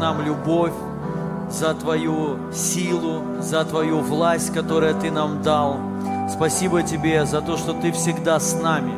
[0.00, 0.72] нам любовь,
[1.50, 5.76] за Твою силу, за Твою власть, которую Ты нам дал.
[6.28, 8.94] Спасибо Тебе за то, что Ты всегда с нами.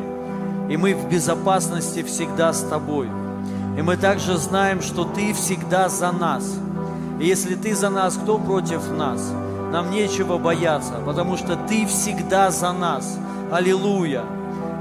[0.71, 3.09] И мы в безопасности всегда с Тобой.
[3.77, 6.55] И мы также знаем, что Ты всегда за нас.
[7.19, 9.31] И если Ты за нас, кто против нас?
[9.71, 13.17] Нам нечего бояться, потому что Ты всегда за нас.
[13.51, 14.23] Аллилуйя.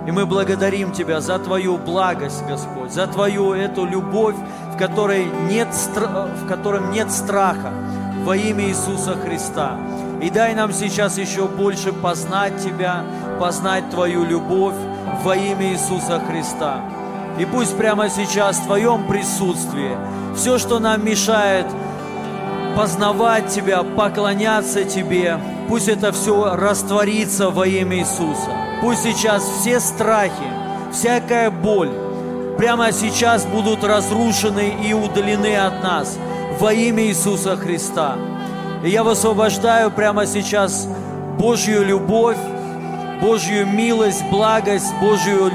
[0.07, 4.37] И мы благодарим Тебя за Твою благость, Господь, за Твою эту любовь,
[4.73, 7.73] в которой нет, в котором нет страха,
[8.25, 9.77] во имя Иисуса Христа.
[10.23, 13.05] И дай нам сейчас еще больше познать Тебя,
[13.41, 14.77] познать Твою любовь
[15.25, 16.81] во имя Иисуса Христа.
[17.39, 19.97] И пусть прямо сейчас в Твоем присутствии
[20.37, 21.67] все, что нам мешает
[22.77, 25.39] познавать Тебя, поклоняться Тебе.
[25.69, 28.51] Пусть это все растворится во имя Иисуса.
[28.81, 30.33] Пусть сейчас все страхи,
[30.93, 31.91] всякая боль
[32.63, 36.17] прямо сейчас будут разрушены и удалены от нас
[36.61, 38.17] во имя Иисуса Христа.
[38.85, 40.87] И я высвобождаю прямо сейчас
[41.41, 42.37] Божью любовь,
[43.21, 45.51] Божью милость, благость, Божью,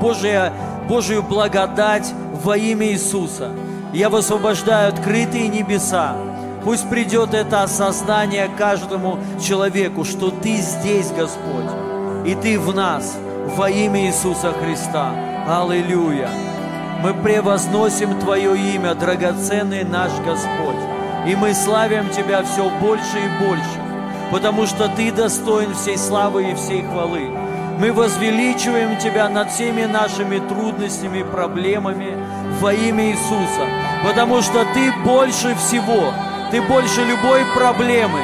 [0.00, 0.54] Божия,
[0.88, 2.10] Божью благодать
[2.42, 3.50] во имя Иисуса.
[3.92, 6.16] Я высвобождаю открытые небеса.
[6.64, 11.70] Пусть придет это осознание каждому человеку, что Ты здесь, Господь,
[12.24, 13.18] и Ты в нас
[13.54, 15.33] во имя Иисуса Христа.
[15.46, 16.30] Аллилуйя!
[17.02, 20.80] Мы превозносим Твое имя, драгоценный наш Господь.
[21.26, 23.78] И мы славим Тебя все больше и больше,
[24.30, 27.28] потому что Ты достоин всей славы и всей хвалы.
[27.78, 32.16] Мы возвеличиваем Тебя над всеми нашими трудностями, проблемами
[32.60, 33.68] во имя Иисуса,
[34.02, 36.14] потому что Ты больше всего,
[36.52, 38.20] Ты больше любой проблемы.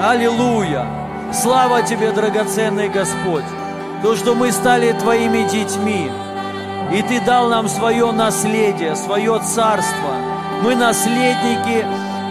[0.00, 0.86] Аллилуйя!
[1.32, 3.42] Слава Тебе, драгоценный Господь,
[4.00, 6.08] то, что мы стали Твоими детьми,
[6.92, 10.14] и Ты дал нам свое наследие, свое царство.
[10.62, 11.84] Мы наследники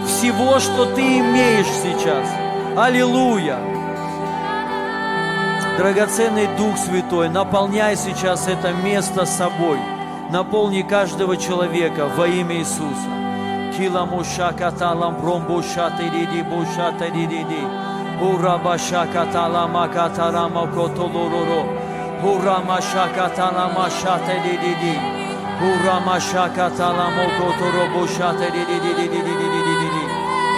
[0.06, 2.28] всего, что Ты имеешь сейчас.
[2.76, 3.58] Аллилуйя!
[5.78, 9.78] Драгоценный Дух Святой, наполняй сейчас это место собой.
[10.30, 13.16] Наполни каждого человека во имя Иисуса.
[13.76, 17.62] Кила муша каталам бромбуша тириди буша тириди.
[18.22, 21.85] Ура баша каталама катарама котолороро.
[22.22, 25.00] Hurama şakatana maşate dididi.
[25.60, 29.36] Hurama şakatala mokotoro boşate dididi dididi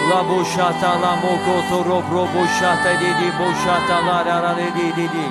[0.09, 5.25] La boşata la mokotoro pro boşate didi boşata la rara dididi.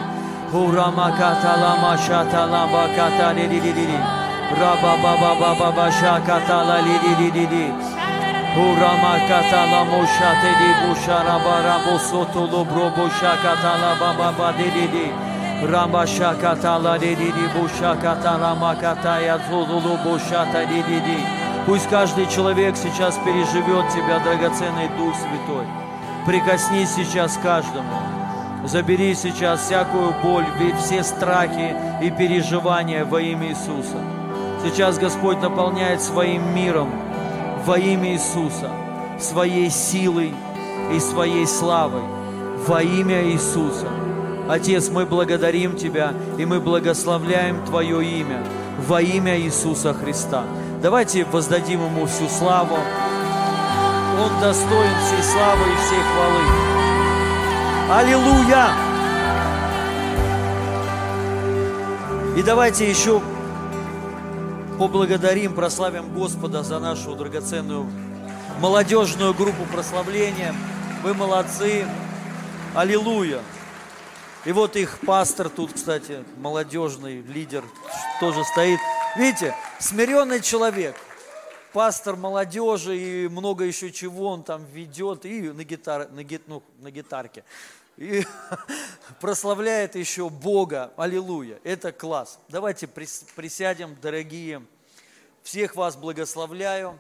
[0.53, 3.89] Hurama katala maşata la bakata dididi.
[4.61, 6.79] Raba baba baba başakata la
[7.19, 7.73] dididi.
[8.55, 15.28] Hurama katala moşate di boşara bara bosotolo pro boşakata la baba dididi.
[15.61, 21.19] Ramba shakata la di di di bushakata la makata ya zulu bushata di di di.
[21.67, 25.67] Пусть каждый человек сейчас переживет Тебя, драгоценный Дух Святой.
[26.25, 27.93] Прикоснись сейчас каждому.
[28.65, 30.47] Забери сейчас всякую боль,
[30.79, 33.99] все страхи и переживания во имя Иисуса.
[34.63, 36.89] Сейчас Господь наполняет своим миром
[37.67, 38.71] во имя Иисуса,
[39.19, 40.33] своей силой
[40.93, 42.03] и своей славой
[42.67, 44.08] во имя Иисуса.
[44.49, 48.43] Отец, мы благодарим Тебя и мы благословляем Твое имя
[48.87, 50.45] во имя Иисуса Христа.
[50.83, 52.77] Давайте воздадим Ему всю славу.
[54.19, 56.69] Он достоин всей славы и всей хвалы.
[57.91, 58.69] Аллилуйя!
[62.37, 63.21] И давайте еще
[64.79, 67.87] поблагодарим, прославим Господа за нашу драгоценную
[68.61, 70.55] молодежную группу прославления.
[71.03, 71.85] Вы молодцы.
[72.75, 73.41] Аллилуйя!
[74.49, 77.63] И вот их пастор тут, кстати, молодежный лидер,
[78.19, 78.81] тоже стоит.
[79.15, 80.97] Видите, смиренный человек,
[81.75, 86.63] пастор молодежи и много еще чего он там ведет, и на, гитар, на, гит, ну,
[86.79, 87.45] на гитарке.
[87.99, 88.25] И
[89.21, 90.95] прославляет еще Бога.
[90.97, 91.61] Аллилуйя.
[91.63, 92.39] Это класс.
[92.49, 94.63] Давайте прис- присядем, дорогие.
[95.43, 96.99] Всех вас благословляю.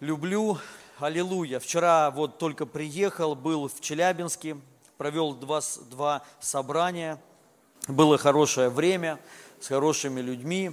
[0.00, 0.58] Люблю.
[0.98, 1.58] Аллилуйя.
[1.58, 4.58] Вчера вот только приехал, был в Челябинске,
[4.98, 5.60] провел два,
[5.90, 7.20] два собрания.
[7.86, 9.20] Было хорошее время
[9.60, 10.72] с хорошими людьми.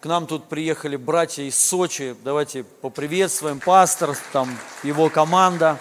[0.00, 2.16] к нам тут приехали братья из Сочи.
[2.24, 4.48] Давайте поприветствуем пастор, там
[4.82, 5.78] его команда.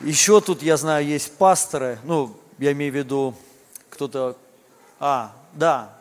[0.00, 3.34] Еще тут, я знаю, есть пасторы, ну, я имею в виду,
[3.90, 4.38] кто-то,
[4.98, 5.94] а, да,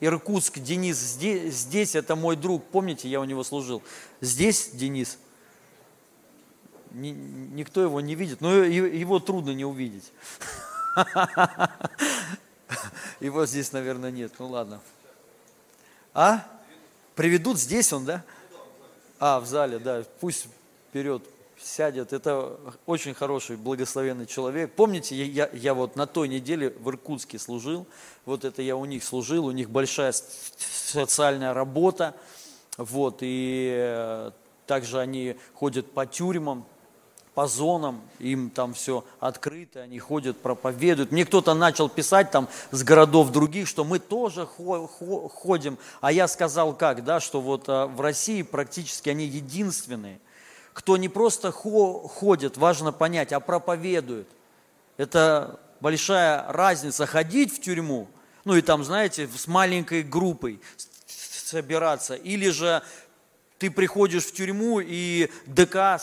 [0.00, 3.82] Иркутск, Денис здесь, здесь, это мой друг, помните, я у него служил.
[4.20, 5.16] Здесь Денис,
[6.94, 10.12] Ни, никто его не видит, но его трудно не увидеть.
[13.20, 14.80] Его здесь, наверное, нет, ну ладно.
[16.12, 16.44] А?
[17.14, 18.24] Приведут здесь он, да?
[19.20, 20.48] А, в зале, да, пусть
[20.88, 21.22] вперед
[21.56, 22.12] сядет.
[22.12, 24.72] Это очень хороший, благословенный человек.
[24.72, 27.86] Помните, я, я, вот на той неделе в Иркутске служил,
[28.24, 32.14] вот это я у них служил, у них большая социальная работа,
[32.76, 34.30] вот, и э,
[34.66, 36.66] также они ходят по тюрьмам,
[37.34, 41.12] по зонам, им там все открыто, они ходят, проповедуют.
[41.12, 46.74] Мне кто-то начал писать там с городов других, что мы тоже ходим, а я сказал
[46.74, 50.20] как, да, что вот э, в России практически они единственные–
[50.72, 54.28] кто не просто ходит, важно понять, а проповедует.
[54.96, 58.08] Это большая разница ходить в тюрьму,
[58.44, 60.60] ну и там, знаете, с маленькой группой
[61.06, 62.82] собираться, или же
[63.62, 66.00] ты приходишь в тюрьму и ДК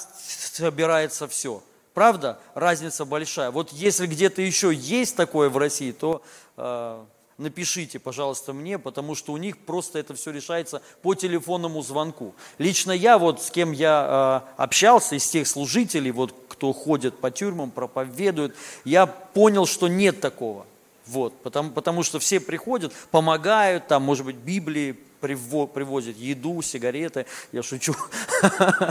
[0.54, 1.62] собирается все.
[1.94, 2.40] Правда?
[2.56, 3.52] Разница большая.
[3.52, 6.22] Вот если где-то еще есть такое в России, то
[6.56, 7.04] э,
[7.38, 12.34] напишите, пожалуйста, мне, потому что у них просто это все решается по телефонному звонку.
[12.60, 17.30] Лично я, вот с кем я э, общался, из тех служителей, вот кто ходит по
[17.30, 20.66] тюрьмам, проповедует, я понял, что нет такого.
[21.06, 27.64] Вот, потому, потому что все приходят, помогают, там, может быть, Библии привозят, еду, сигареты, я
[27.64, 27.96] шучу.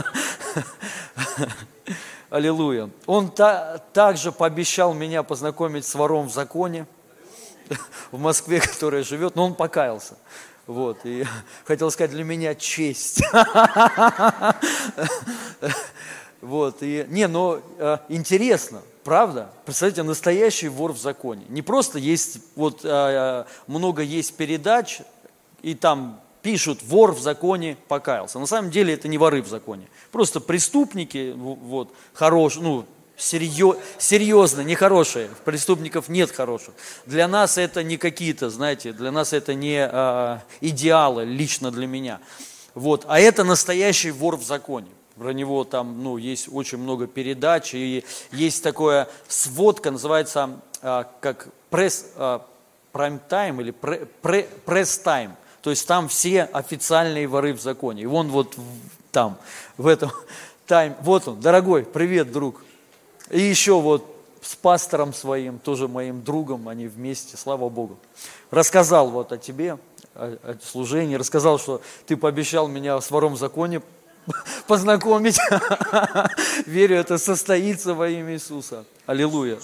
[2.29, 2.89] Аллилуйя.
[3.07, 6.85] Он та, также пообещал меня познакомить с вором в законе.
[8.11, 10.17] в Москве, которая живет, но он покаялся.
[10.67, 11.25] Вот, и
[11.65, 13.21] хотел сказать, для меня честь.
[16.41, 19.49] Вот, и, не, но э, интересно, правда?
[19.65, 21.45] Представляете, настоящий вор в законе.
[21.49, 25.01] Не просто есть, вот э, много есть передач,
[25.61, 28.39] и там пишут, вор в законе покаялся.
[28.39, 29.87] На самом деле это не воры в законе.
[30.11, 32.85] Просто преступники, вот, хорошие, ну,
[33.17, 35.29] серьез, серьезно, нехорошие.
[35.45, 36.73] Преступников нет хороших.
[37.05, 42.19] Для нас это не какие-то, знаете, для нас это не а, идеалы, лично для меня.
[42.73, 43.05] Вот.
[43.07, 44.89] А это настоящий вор в законе.
[45.17, 51.49] Про него там ну, есть очень много передач, и есть такая сводка, называется а, как
[51.69, 52.45] пресс, а,
[52.93, 53.71] прайм-тайм или
[54.65, 55.31] пресс-тайм.
[55.61, 58.03] То есть там все официальные воры в законе.
[58.03, 58.55] И он вот
[59.11, 59.37] там,
[59.77, 60.11] в этом
[60.67, 60.95] тайм.
[61.01, 62.61] Вот он, дорогой, привет, друг.
[63.29, 67.97] И еще вот с пастором своим, тоже моим другом, они вместе, слава Богу.
[68.51, 69.77] Рассказал вот о тебе,
[70.15, 73.81] о, о служении, рассказал, что ты пообещал меня с вором в законе
[74.67, 75.37] познакомить.
[76.65, 78.85] Верю, это состоится во имя Иисуса.
[79.05, 79.59] Аллилуйя.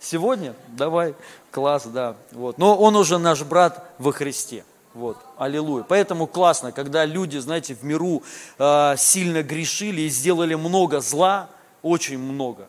[0.00, 0.54] Сегодня?
[0.68, 1.14] Давай.
[1.50, 2.16] Класс, да.
[2.32, 2.58] Вот.
[2.58, 4.64] Но он уже наш брат во Христе.
[4.94, 5.84] Вот, аллилуйя.
[5.88, 8.22] Поэтому классно, когда люди, знаете, в миру
[8.58, 11.48] э, сильно грешили и сделали много зла,
[11.82, 12.68] очень много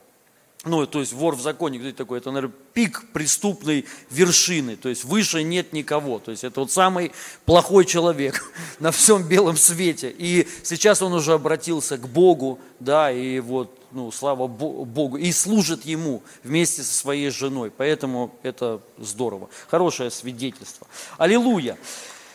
[0.64, 2.20] ну, то есть вор в законе, кто это такой?
[2.20, 7.12] Это, наверное, пик преступной вершины, то есть выше нет никого, то есть это вот самый
[7.46, 8.44] плохой человек
[8.80, 10.14] на всем белом свете.
[10.16, 15.86] И сейчас он уже обратился к Богу, да, и вот, ну, слава Богу, и служит
[15.86, 20.88] Ему вместе со своей женой, поэтому это здорово, хорошее свидетельство.
[21.18, 21.78] Аллилуйя!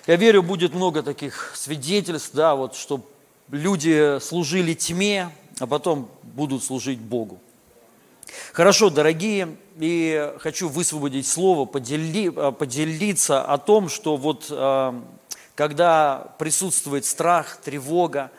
[0.06, 3.04] Я верю, будет много таких свидетельств, да, вот, чтобы
[3.50, 7.40] люди служили тьме, а потом будут служить Богу.
[8.52, 15.00] Хорошо, дорогие, и хочу высвободить слово, подели, э, поделиться о том, что вот э,
[15.54, 18.30] когда присутствует страх, тревога,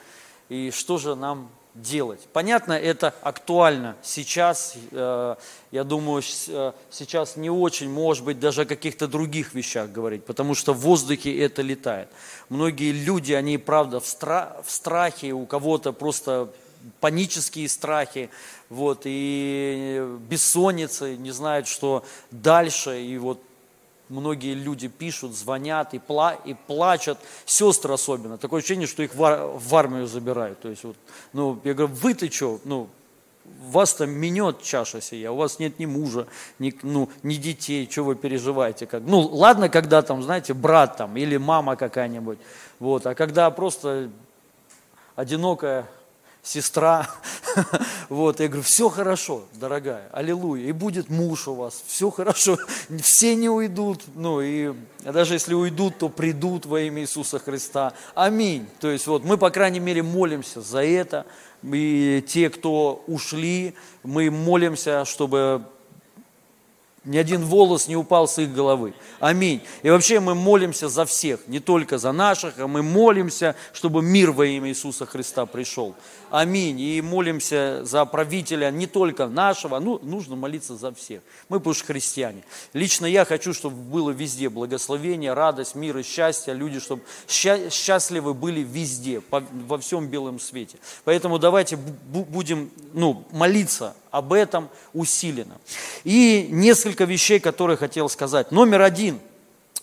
[0.49, 2.27] и что же нам делать.
[2.33, 4.75] Понятно, это актуально сейчас.
[4.91, 5.35] Э,
[5.71, 10.73] я думаю, сейчас не очень, может быть, даже о каких-то других вещах говорить, потому что
[10.73, 12.09] в воздухе это летает.
[12.49, 14.07] Многие люди, они, правда, в,
[14.67, 16.49] страхе, у кого-то просто
[16.99, 18.29] панические страхи,
[18.69, 23.41] вот, и бессонницы, не знают, что дальше, и вот
[24.09, 29.23] многие люди пишут, звонят и, пла и плачут, сестры особенно, такое ощущение, что их в,
[29.23, 30.95] ар в армию забирают, то есть вот,
[31.33, 32.89] ну, я говорю, вы-то что, ну,
[33.69, 36.27] вас там минет чаша сия, у вас нет ни мужа,
[36.59, 38.85] ни, ну, ни детей, что вы переживаете?
[38.85, 39.03] Как?
[39.05, 42.39] Ну, ладно, когда там, знаете, брат там или мама какая-нибудь,
[42.79, 44.09] вот, а когда просто
[45.15, 45.87] одинокая
[46.43, 47.07] сестра,
[48.09, 52.57] Вот, я говорю, все хорошо, дорогая, аллилуйя, и будет муж у вас, все хорошо,
[53.01, 57.93] все не уйдут, ну и даже если уйдут, то придут во имя Иисуса Христа.
[58.15, 58.67] Аминь.
[58.79, 61.25] То есть вот мы, по крайней мере, молимся за это,
[61.63, 65.63] и те, кто ушли, мы молимся, чтобы
[67.07, 68.93] ни один волос не упал с их головы.
[69.19, 69.61] Аминь.
[69.81, 74.31] И вообще мы молимся за всех, не только за наших, а мы молимся, чтобы мир
[74.31, 75.95] во имя Иисуса Христа пришел.
[76.29, 76.79] Аминь.
[76.79, 81.21] И молимся за правителя не только нашего, ну, нужно молиться за всех.
[81.49, 82.43] Мы, потому христиане.
[82.73, 86.53] Лично я хочу, чтобы было везде благословение, радость, мир и счастье.
[86.53, 90.77] Люди, чтобы счастливы были везде, во всем белом свете.
[91.05, 95.57] Поэтому давайте будем ну, молиться об этом усиленно.
[96.03, 98.51] И несколько вещей, которые хотел сказать.
[98.51, 99.19] Номер один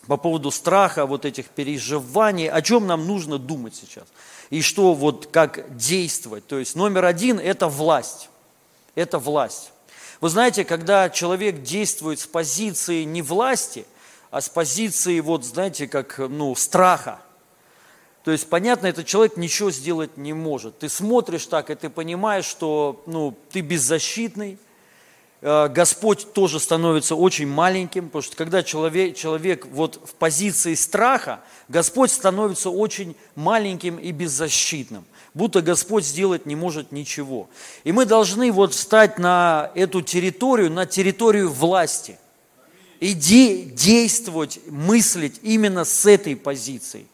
[0.06, 4.04] по поводу страха, вот этих переживаний, о чем нам нужно думать сейчас–
[4.50, 6.46] и что вот как действовать.
[6.46, 8.28] То есть номер один– это власть.
[8.94, 9.72] Это власть.
[10.20, 13.84] Вы знаете, когда человек действует с позиции не власти,
[14.30, 17.20] а с позиции, вот знаете, как ну, страха,
[18.22, 20.78] то есть, понятно, этот человек ничего сделать не может.
[20.78, 24.56] Ты смотришь так, и ты понимаешь, что ну, ты беззащитный,
[25.44, 32.10] Господь тоже становится очень маленьким, потому что когда человек, человек вот в позиции страха, Господь
[32.10, 37.50] становится очень маленьким и беззащитным, будто Господь сделать не может ничего.
[37.84, 42.18] И мы должны вот встать на эту территорию, на территорию власти,
[43.00, 47.06] и де- действовать, мыслить именно с этой позиции.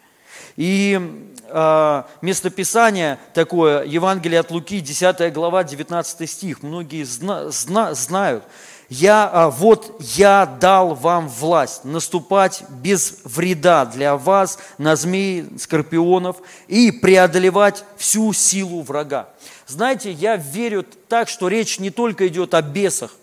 [0.56, 1.00] И
[1.48, 8.44] э, местописание такое, Евангелие от Луки, 10 глава, 19 стих, многие зна, зна, знают.
[8.90, 16.38] Я, а, вот я дал вам власть наступать без вреда для вас на змеи, скорпионов
[16.66, 19.28] и преодолевать всю силу врага.
[19.68, 23.14] Знаете, я верю так, что речь не только идет о бесах,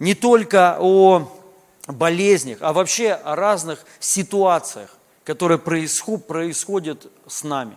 [0.00, 1.30] не только о
[1.86, 4.97] болезнях, а вообще о разных ситуациях
[5.28, 7.76] которые происход, происходят с нами.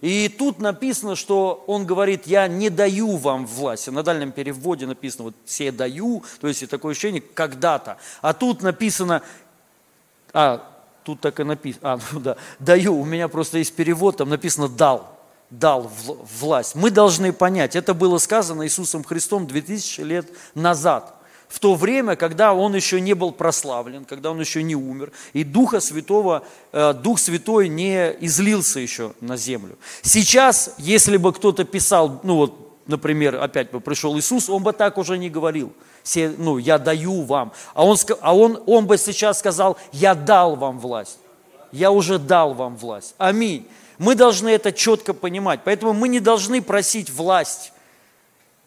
[0.00, 3.90] И тут написано, что он говорит, я не даю вам власти.
[3.90, 7.98] На дальнем переводе написано, вот все даю, то есть такое ощущение когда-то.
[8.20, 9.22] А тут написано,
[10.32, 10.68] а,
[11.04, 14.68] тут так и написано, а, ну да, даю, у меня просто есть перевод, там написано
[14.68, 15.88] дал, дал
[16.40, 16.74] власть.
[16.74, 20.26] Мы должны понять, это было сказано Иисусом Христом 2000 лет
[20.56, 21.14] назад
[21.48, 25.44] в то время, когда он еще не был прославлен, когда он еще не умер, и
[25.44, 29.78] Духа Святого, э, Дух Святой не излился еще на землю.
[30.02, 34.98] Сейчас, если бы кто-то писал, ну вот, например, опять бы пришел Иисус, он бы так
[34.98, 35.72] уже не говорил.
[36.02, 37.52] Все, ну, я даю вам.
[37.74, 41.18] А, он, а он, он бы сейчас сказал, я дал вам власть.
[41.72, 43.14] Я уже дал вам власть.
[43.18, 43.66] Аминь.
[43.98, 45.60] Мы должны это четко понимать.
[45.64, 47.72] Поэтому мы не должны просить власть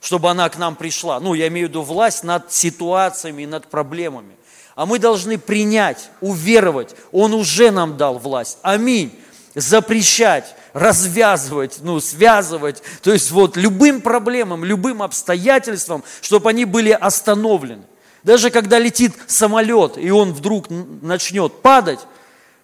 [0.01, 1.20] чтобы она к нам пришла.
[1.20, 4.36] Ну, я имею в виду власть над ситуациями, над проблемами.
[4.75, 6.96] А мы должны принять, уверовать.
[7.12, 8.58] Он уже нам дал власть.
[8.63, 9.17] Аминь.
[9.53, 12.81] Запрещать, развязывать, ну, связывать.
[13.03, 17.84] То есть вот любым проблемам, любым обстоятельствам, чтобы они были остановлены.
[18.24, 22.00] Даже когда летит самолет, и он вдруг начнет падать,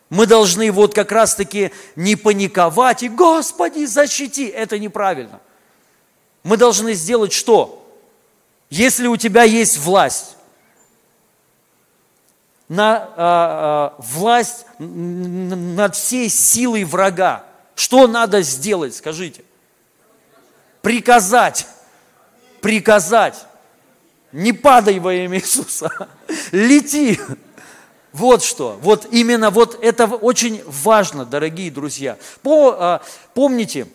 [0.10, 5.41] мы должны вот как раз-таки не паниковать и «Господи, защити!» Это неправильно.
[6.48, 7.86] Мы должны сделать что?
[8.70, 10.38] Если у тебя есть власть,
[12.70, 17.44] на, а, а, власть над всей силой врага,
[17.75, 19.44] что надо сделать, скажите?
[20.82, 21.68] Приказать.
[22.62, 23.46] Приказать.
[24.32, 26.08] Не падай во имя Иисуса.
[26.54, 27.20] Лети.
[28.13, 28.80] Вот что.
[28.82, 32.18] Вот именно вот это очень важно, дорогие друзья.
[32.42, 33.01] По, а,
[33.34, 33.88] помните,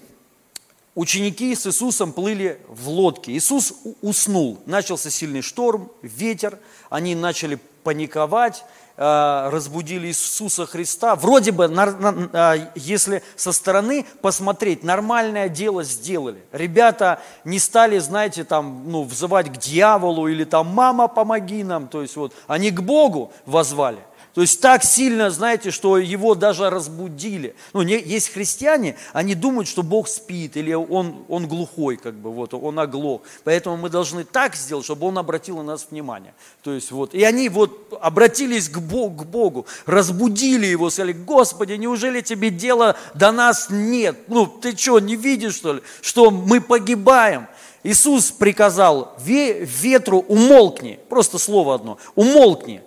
[0.94, 3.32] ученики с Иисусом плыли в лодке.
[3.32, 4.60] Иисус уснул.
[4.66, 6.58] Начался сильный шторм, ветер.
[6.90, 8.64] Они начали паниковать,
[8.96, 11.16] э, разбудили Иисуса Христа.
[11.16, 16.42] Вроде бы, э, если со стороны посмотреть, нормальное дело сделали.
[16.52, 21.88] Ребята не стали, знаете, там, ну, взывать к дьяволу или там, мама, помоги нам.
[21.88, 23.98] То есть вот, они к Богу возвали.
[24.34, 27.54] То есть так сильно, знаете, что его даже разбудили.
[27.74, 32.32] Ну, не, есть христиане, они думают, что Бог спит, или он, он глухой, как бы,
[32.32, 33.22] вот, он оглох.
[33.44, 36.34] Поэтому мы должны так сделать, чтобы он обратил на нас внимание.
[36.62, 41.74] То есть вот, и они вот обратились к Богу, к Богу разбудили его, сказали, Господи,
[41.74, 44.16] неужели тебе дела до нас нет?
[44.28, 47.48] Ну, ты что, не видишь, что ли, что мы погибаем?
[47.82, 52.82] Иисус приказал ветру умолкни, просто слово одно, умолкни.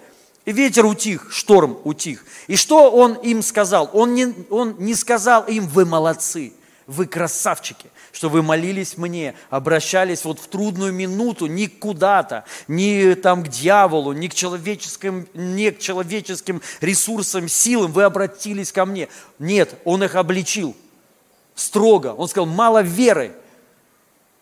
[0.45, 2.23] Ветер утих, шторм утих.
[2.47, 3.89] И что он им сказал?
[3.93, 6.53] Он не, он не сказал им, вы молодцы,
[6.85, 13.43] Вы красавчики, что вы молились мне, обращались вот в трудную минуту не куда-то, не там
[13.43, 17.91] к дьяволу, не к человеческим, не к человеческим ресурсам, силам.
[17.91, 19.09] Вы обратились ко мне.
[19.39, 20.75] Нет, он их обличил
[21.55, 22.13] строго.
[22.13, 23.31] Он сказал, мало веры.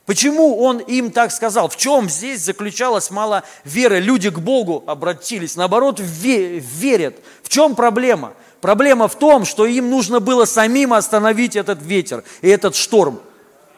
[0.05, 1.69] Почему он им так сказал?
[1.69, 3.99] В чем здесь заключалась мало веры?
[3.99, 7.15] Люди к Богу обратились, наоборот, верят.
[7.41, 8.33] В чем проблема?
[8.59, 13.21] Проблема в том, что им нужно было самим остановить этот ветер и этот шторм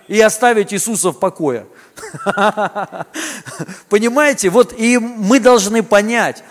[0.07, 1.67] и оставить Иисуса в покое.
[3.89, 4.49] Понимаете?
[4.49, 6.43] Вот и мы должны понять,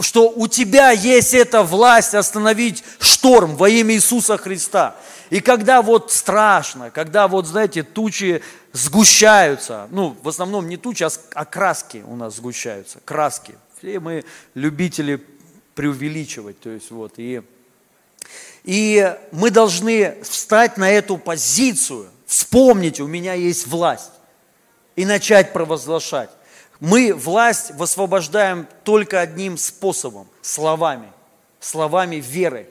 [0.00, 4.96] что у тебя есть эта власть остановить шторм во имя Иисуса Христа.
[5.30, 11.10] И когда вот страшно, когда вот, знаете, тучи сгущаются, ну, в основном не тучи, а,
[11.34, 13.54] а краски у нас сгущаются, краски.
[13.78, 14.24] Все мы
[14.54, 15.24] любители
[15.74, 17.42] преувеличивать, то есть вот, и
[18.64, 24.12] и мы должны встать на эту позицию, вспомнить, у меня есть власть,
[24.96, 26.30] и начать провозглашать.
[26.78, 31.10] Мы власть высвобождаем только одним способом– словами,
[31.58, 32.68] словами веры.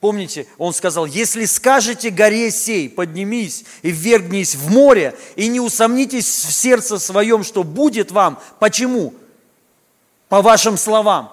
[0.00, 6.26] Помните, он сказал, если скажете горе сей, поднимись и ввергнись в море, и не усомнитесь
[6.26, 8.40] в сердце своем, что будет вам.
[8.58, 9.12] Почему?
[10.30, 11.30] По вашим словам.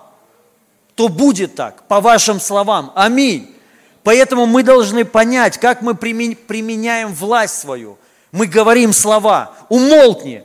[0.96, 2.92] То будет так, по вашим словам.
[2.94, 3.56] Аминь.
[4.04, 7.98] Поэтому мы должны понять, как мы применяем власть свою.
[8.34, 10.44] Мы говорим слова, умолкни,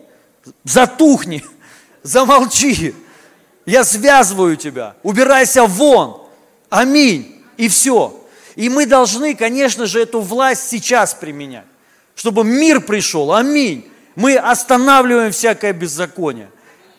[0.65, 1.45] затухни,
[2.05, 2.95] замолчи,
[3.67, 6.23] я связываю тебя, убирайся вон,
[6.71, 8.19] аминь, и все.
[8.57, 11.65] И мы должны, конечно же, эту власть сейчас применять,
[12.15, 13.89] чтобы мир пришел, аминь.
[14.15, 16.51] Мы останавливаем всякое беззаконие.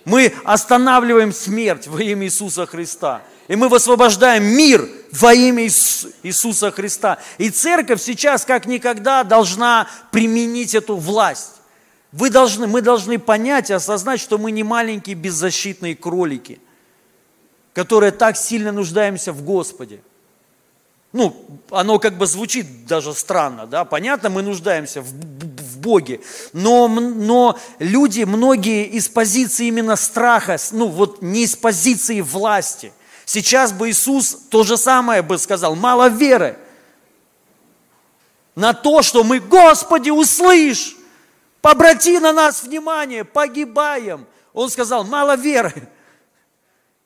[0.05, 3.21] Мы останавливаем смерть во имя Иисуса Христа.
[3.47, 7.19] И мы высвобождаем мир во имя Иисуса Христа.
[7.37, 11.61] И церковь сейчас как никогда должна применить эту власть.
[12.11, 16.59] Вы должны, мы должны понять и осознать, что мы не маленькие беззащитные кролики,
[17.73, 20.01] которые так сильно нуждаемся в Господе.
[21.13, 21.35] Ну,
[21.69, 26.21] оно как бы звучит даже странно, да, понятно, мы нуждаемся в, в Боге,
[26.53, 32.91] но, но люди, многие из позиции именно страха, ну вот не из позиции власти–
[33.25, 36.57] Сейчас бы Иисус то же самое бы сказал, мало веры
[38.55, 40.95] на то, что мы, Господи, услышь,
[41.61, 44.27] обрати на нас внимание, погибаем.
[44.53, 45.89] Он сказал, мало веры.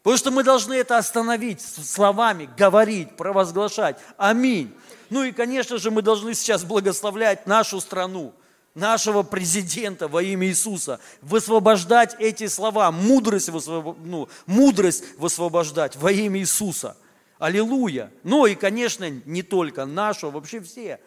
[0.08, 3.98] Потому что мы должны это остановить словами, говорить, провозглашать.
[4.16, 4.74] Аминь.
[5.10, 8.34] Ну и, конечно же, мы должны сейчас благословлять нашу страну–
[8.74, 13.98] нашего президента во имя Иисуса, высвобождать эти слова, мудрость, высвоб...
[14.02, 16.96] ну, мудрость высвобождать во имя Иисуса.
[17.38, 18.10] Аллилуйя.
[18.24, 21.02] Ну и, конечно, не только нашу, а вообще все.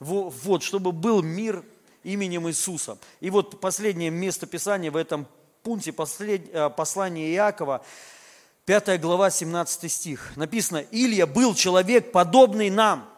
[0.00, 1.62] Вот, чтобы был мир
[2.02, 2.96] именем Иисуса.
[3.20, 5.26] И вот последнее место Писания в этом
[5.66, 6.54] пункте, послед...
[6.54, 7.84] Э, послание Иакова,
[8.66, 10.36] 5 глава, 17 стих.
[10.36, 13.10] Написано, Илья был человек, подобный нам.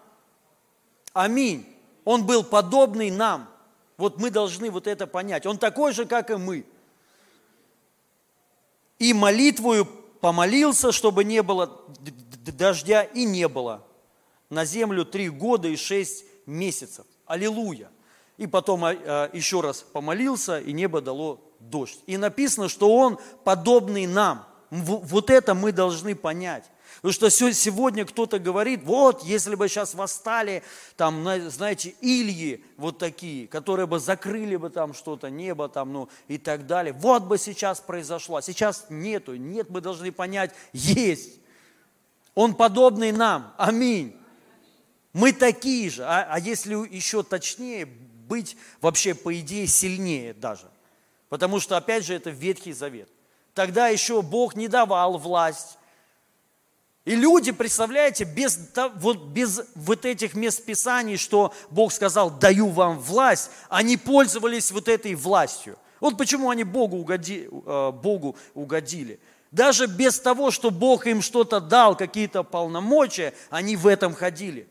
[1.13, 1.67] Аминь.
[2.07, 3.51] Он был подобный нам.
[3.99, 5.45] Вот мы должны вот это понять.
[5.45, 6.65] Он такой же, как и мы.
[8.99, 9.85] И молитвою
[10.23, 11.79] помолился, чтобы не было
[12.47, 13.85] дождя, и не было.
[14.49, 17.05] На землю три года и шесть месяцев.
[17.27, 17.91] Аллилуйя.
[18.39, 21.99] И потом а, а, еще раз помолился, и небо дало дождь.
[22.07, 24.47] И написано, что он подобный нам.
[24.71, 26.65] Вот это мы должны понять.
[26.97, 30.65] Потому что сегодня кто-то говорит, вот, если бы сейчас восстали,
[30.97, 36.39] там, знаете, Ильи вот такие, которые бы закрыли бы там что-то, небо там, ну, и
[36.39, 36.93] так далее.
[36.93, 38.37] Вот бы сейчас произошло.
[38.37, 39.37] А сейчас нету.
[39.37, 41.39] Нет, мы должны понять, есть.
[42.35, 43.55] Он подобный нам.
[43.59, 44.17] Аминь.
[45.13, 46.05] Мы такие же.
[46.05, 50.69] А, а если еще точнее, быть вообще, по идее, сильнее даже.
[51.29, 53.09] Потому что, опять же, это Ветхий Завет.
[53.55, 55.79] Тогда еще Бог не давал власть
[57.09, 58.61] и люди, представляете, без,
[58.97, 64.89] вот, без вот этих мест Писаний, что Бог сказал, даю вам власть, они пользовались вот
[64.89, 65.79] этой властью.
[66.01, 69.21] Вот почему они Богу, угоди, э, Богу угодили.
[69.51, 74.69] Даже без того, что Бог им что-то дал, какие-то полномочия, они в этом ходили.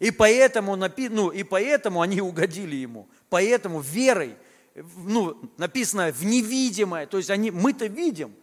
[0.00, 3.06] И поэтому, ну, и поэтому они угодили Ему.
[3.30, 4.34] Поэтому верой,
[4.74, 8.34] ну, написано в невидимое, то есть они, мы-то видим,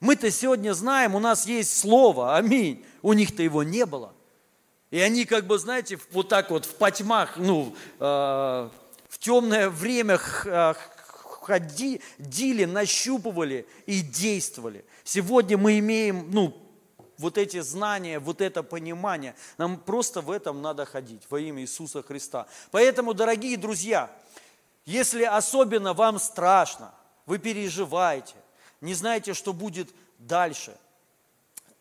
[0.00, 2.84] мы-то сегодня знаем, у нас есть слово, аминь.
[3.02, 4.14] У них-то его не было.
[4.90, 8.02] И они как бы, знаете, вот так вот в потьмах, ну, э,
[9.08, 10.74] в темное время э,
[11.40, 14.84] ходили, нащупывали и действовали.
[15.04, 16.56] Сегодня мы имеем, ну,
[17.18, 19.34] вот эти знания, вот это понимание.
[19.58, 22.46] Нам просто в этом надо ходить во имя Иисуса Христа.
[22.70, 24.10] Поэтому, дорогие друзья,
[24.84, 26.94] если особенно вам страшно,
[27.26, 28.36] вы переживаете,
[28.80, 30.76] не знаете, что будет дальше–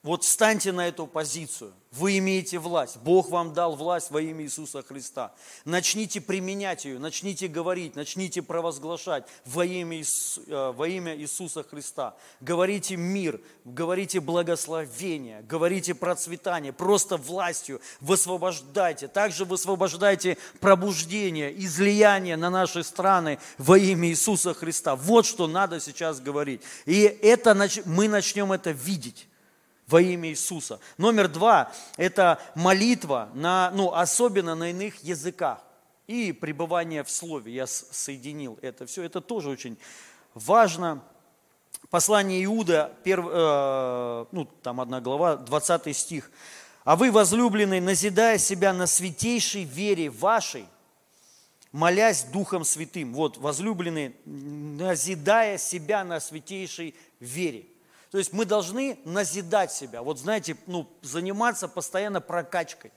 [0.04, 1.74] вот встаньте на эту позицию.
[1.92, 2.98] Вы имеете власть.
[2.98, 5.34] Бог вам дал власть во имя Иисуса Христа.
[5.66, 12.16] Начните применять ее, начните говорить, начните провозглашать во имя, э, во имя Иисуса Христа.
[12.42, 16.74] Говорите мир, говорите благословение, говорите процветание.
[16.74, 19.08] Просто властью высвобождайте.
[19.08, 24.96] Также высвобождайте пробуждение, излияние на наши страны во имя Иисуса Христа.
[24.96, 26.62] Вот что надо сейчас говорить.
[26.86, 29.29] И это мы начнем это видеть
[29.90, 30.80] во имя Иисуса.
[30.98, 35.60] Номер два– это молитва, на, ну, особенно на иных языках.
[36.08, 37.54] И пребывание в Слове.
[37.54, 39.04] Я соединил это все.
[39.04, 39.78] Это тоже очень
[40.34, 41.04] важно.
[41.90, 46.32] Послание Иуда, перв, э, ну, там одна глава, 20 стих.
[46.84, 50.66] «А вы, возлюбленные, назидая себя на святейшей вере вашей,
[51.72, 53.14] молясь Духом Святым».
[53.14, 57.66] Вот, возлюбленные, назидая себя на святейшей вере.
[58.12, 60.02] То есть мы должны назидать себя.
[60.02, 62.92] Вот знаете, ну, заниматься постоянно прокачкой.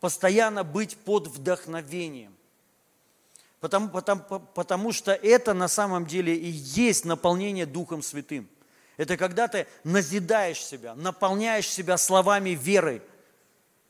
[0.00, 2.34] Постоянно быть под вдохновением.
[3.60, 4.22] Потому, потому,
[4.54, 8.48] потому что это на самом деле и есть наполнение Духом Святым.
[8.96, 13.02] Это когда ты назидаешь себя, наполняешь себя словами веры,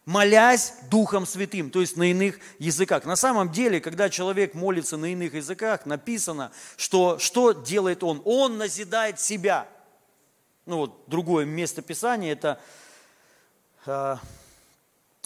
[0.05, 3.05] молясь Духом Святым, то есть на иных языках.
[3.05, 8.21] На самом деле, когда человек молится на иных языках, написано, что что делает он?
[8.25, 9.67] Он назидает себя–
[10.71, 12.61] ну вот другое место Писания, это
[13.87, 14.17] э,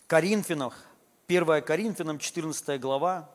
[0.06, 0.86] Коринфянах,
[1.28, 3.30] 1 Коринфянам, 14 глава,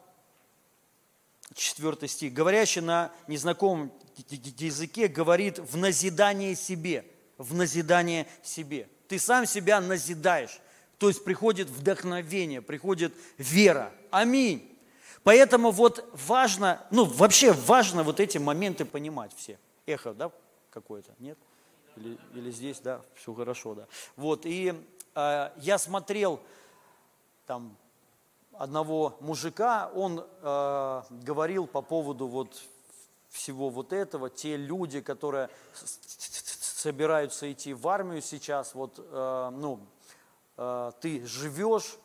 [1.54, 2.34] 4 стих.
[2.34, 3.92] Говорящий на незнакомом
[4.28, 7.06] языке говорит в назидание себе,
[7.38, 8.90] в назидание себе.
[9.08, 10.60] Ты сам себя назидаешь,
[10.98, 13.92] то есть приходит вдохновение, приходит вера.
[14.10, 14.66] Аминь.
[15.22, 19.60] Поэтому вот важно, ну вообще важно вот эти моменты понимать все.
[19.86, 20.32] Эхо, да,
[20.72, 21.38] какое-то, нет?
[21.96, 23.88] Или, или здесь, да, все хорошо, да.
[24.16, 24.74] Вот, и
[25.16, 26.40] э, я смотрел
[27.46, 27.76] там
[28.54, 32.62] одного мужика, он э, говорил по поводу вот
[33.30, 39.80] всего вот этого, те люди, которые собираются идти в армию сейчас, вот, э, ну,
[40.58, 41.98] э, ты живешь,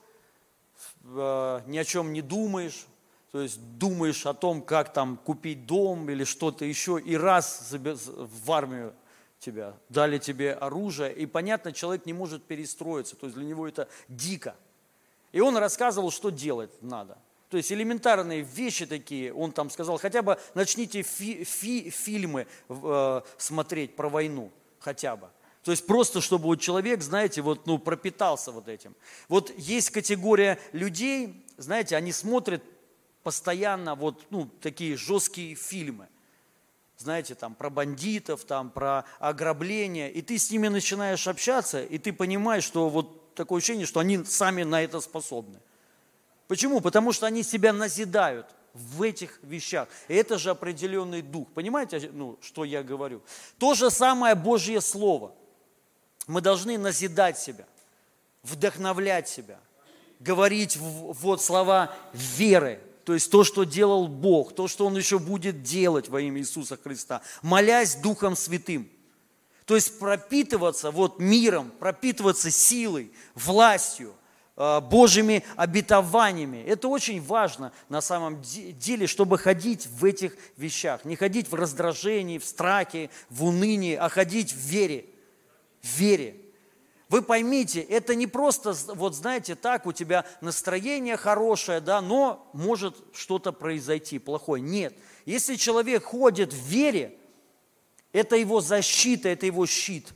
[1.05, 2.87] э, ни о чем не думаешь,
[3.33, 8.53] то есть думаешь о том, как там купить дом или что-то еще, и раз в
[8.53, 8.95] армию
[9.39, 13.89] тебя, дали тебе оружие, и понятно, человек не может перестроиться, то есть для него это
[14.09, 14.57] дико.
[15.33, 17.19] И он рассказывал, что делать надо.
[17.51, 23.21] То есть элементарные вещи такие, он там сказал, хотя бы начните фи, фи, фильмы э,
[23.37, 25.29] смотреть про войну, хотя бы.
[25.63, 28.95] То есть просто, чтобы вот человек, знаете, вот, ну, пропитался вот этим.
[29.29, 32.63] Вот есть категория людей, знаете, они смотрят
[33.23, 36.09] постоянно вот, ну, такие жесткие фильмы
[36.99, 42.13] знаете, там, про бандитов, там, про ограбление, и ты с ними начинаешь общаться, и ты
[42.13, 45.59] понимаешь, что вот такое ощущение, что они сами на это способны.
[46.49, 46.81] Почему?
[46.81, 49.89] Потому что они себя назидают в этих вещах.
[50.09, 51.49] И это же определенный дух.
[51.55, 53.23] Понимаете, ну, что я говорю?
[53.59, 55.33] То же самое Божье Слово.
[56.27, 57.67] Мы должны назидать себя,
[58.43, 59.59] вдохновлять себя,
[60.21, 65.63] говорить вот слова веры, то есть то, что делал Бог, то, что Он еще будет
[65.63, 68.89] делать во имя Иисуса Христа, молясь Духом Святым.
[69.67, 74.15] То есть пропитываться вот миром, пропитываться силой, властью,
[74.57, 76.63] э, Божьими обетованиями.
[76.67, 81.05] Это очень важно на самом деле, чтобы ходить в этих вещах.
[81.05, 85.07] Не ходить в раздражении, в страхе, в унынии, а ходить в вере.
[85.83, 86.44] В вере.
[87.09, 92.97] Вы поймите, это не просто, вот знаете, так, у тебя настроение хорошее, да, но может
[93.13, 94.63] что-то произойти плохое.
[94.63, 94.95] Нет.
[95.27, 97.19] Если человек ходит в вере,
[98.13, 100.13] это его защита, это его щит.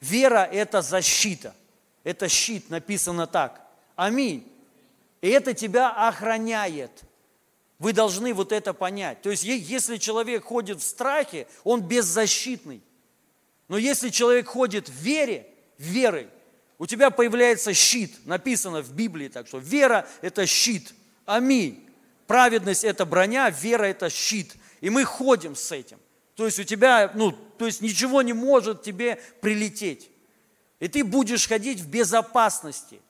[0.00, 1.54] Вера– это защита.
[2.02, 3.66] Это щит, написано так.
[3.96, 4.50] Аминь.
[5.22, 6.90] И это тебя охраняет.
[7.78, 9.22] Вы должны вот это понять.
[9.22, 12.82] То есть, если человек ходит в страхе, он беззащитный.
[13.68, 15.46] Но если человек ходит в вере,
[15.78, 16.28] верой,
[16.78, 20.92] у тебя появляется щит, написано в Библии, так что вера– это щит.
[21.24, 21.88] Аминь.
[22.26, 24.54] Праведность– это броня, вера– это щит.
[24.80, 25.98] И мы ходим с этим.
[26.34, 30.10] То есть у тебя, ну, то есть ничего не может тебе прилететь.
[30.80, 33.00] И ты будешь ходить в безопасности.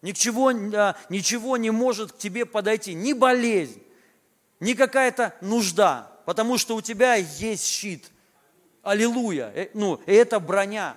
[0.00, 2.94] Ничего, а, ничего не может к тебе подойти.
[2.94, 3.80] Ни болезнь,
[4.58, 6.10] ни какая-то нужда.
[6.24, 8.06] Потому что у тебя есть щит–
[8.82, 9.52] Аллилуйя.
[9.54, 10.96] Э, ну, это броня.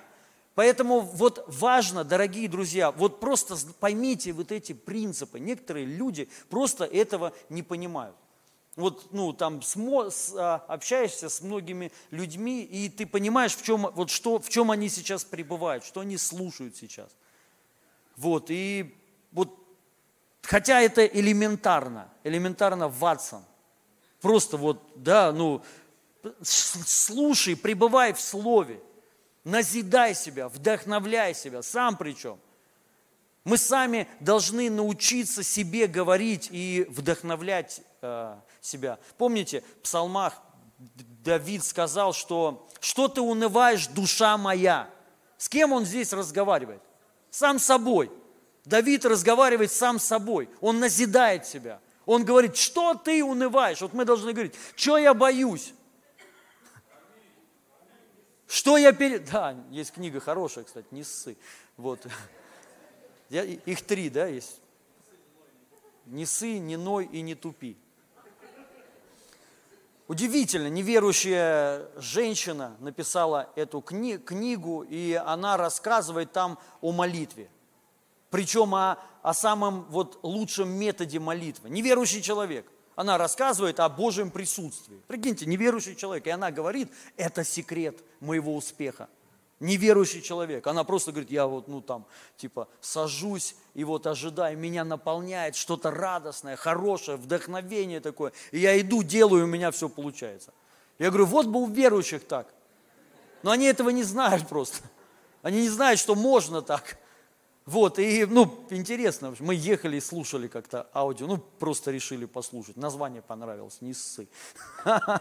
[0.54, 5.38] Поэтому вот важно, дорогие друзья, вот просто поймите вот эти принципы.
[5.38, 8.16] Некоторые люди просто этого не понимают.
[8.74, 13.90] Вот, ну, там смо, с, а, общаешься с многими людьми, и ты понимаешь, в чем,
[13.94, 17.08] вот что, в чем они сейчас пребывают, что они слушают сейчас.
[18.16, 18.94] Вот, и
[19.32, 19.58] вот,
[20.42, 23.44] хотя это элементарно, элементарно Ватсон.
[24.20, 25.62] Просто вот, да, ну,
[26.42, 28.80] слушай, пребывай в слове
[29.44, 32.38] назидай себя, вдохновляй себя, сам причем.
[33.44, 38.98] Мы сами должны научиться себе говорить и вдохновлять э, себя.
[39.18, 40.42] Помните, в псалмах
[41.24, 44.90] Давид сказал, что «что ты унываешь, душа моя?»
[45.38, 46.82] С кем он здесь разговаривает?
[47.30, 48.10] Сам собой.
[48.64, 50.48] Давид разговаривает сам собой.
[50.60, 51.80] Он назидает себя.
[52.04, 53.80] Он говорит, что ты унываешь?
[53.80, 55.72] Вот мы должны говорить, что я боюсь?
[58.46, 59.30] Что я перед...
[59.30, 61.36] Да, есть книга хорошая, кстати, не ссы.
[61.76, 62.06] Вот.
[63.28, 63.42] Я...
[63.42, 64.60] Их три, да, есть?
[66.06, 67.76] Не сы, не ной и не тупи.
[70.06, 77.50] Удивительно, неверующая женщина написала эту кни- книгу, и она рассказывает там о молитве.
[78.30, 81.70] Причем о, о самом вот лучшем методе молитвы.
[81.70, 82.70] Неверующий человек.
[82.96, 85.00] Она рассказывает о Божьем присутствии.
[85.06, 89.08] Прикиньте, неверующий человек, и она говорит, это секрет моего успеха.
[89.60, 92.06] Неверующий человек, она просто говорит, я вот, ну там,
[92.36, 98.32] типа, сажусь и вот ожидаю, меня наполняет что-то радостное, хорошее, вдохновение такое.
[98.50, 100.52] И я иду, делаю, у меня все получается.
[100.98, 102.52] Я говорю, вот бы у верующих так.
[103.42, 104.82] Но они этого не знают просто.
[105.42, 106.98] Они не знают, что можно так.
[107.66, 113.22] Вот, и, ну, интересно, мы ехали и слушали как-то аудио, ну, просто решили послушать, название
[113.22, 114.28] понравилось, не ссы.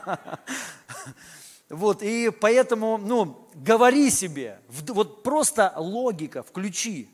[1.67, 7.09] Вот, и поэтому, ну, говори себе, вот просто логика, включи,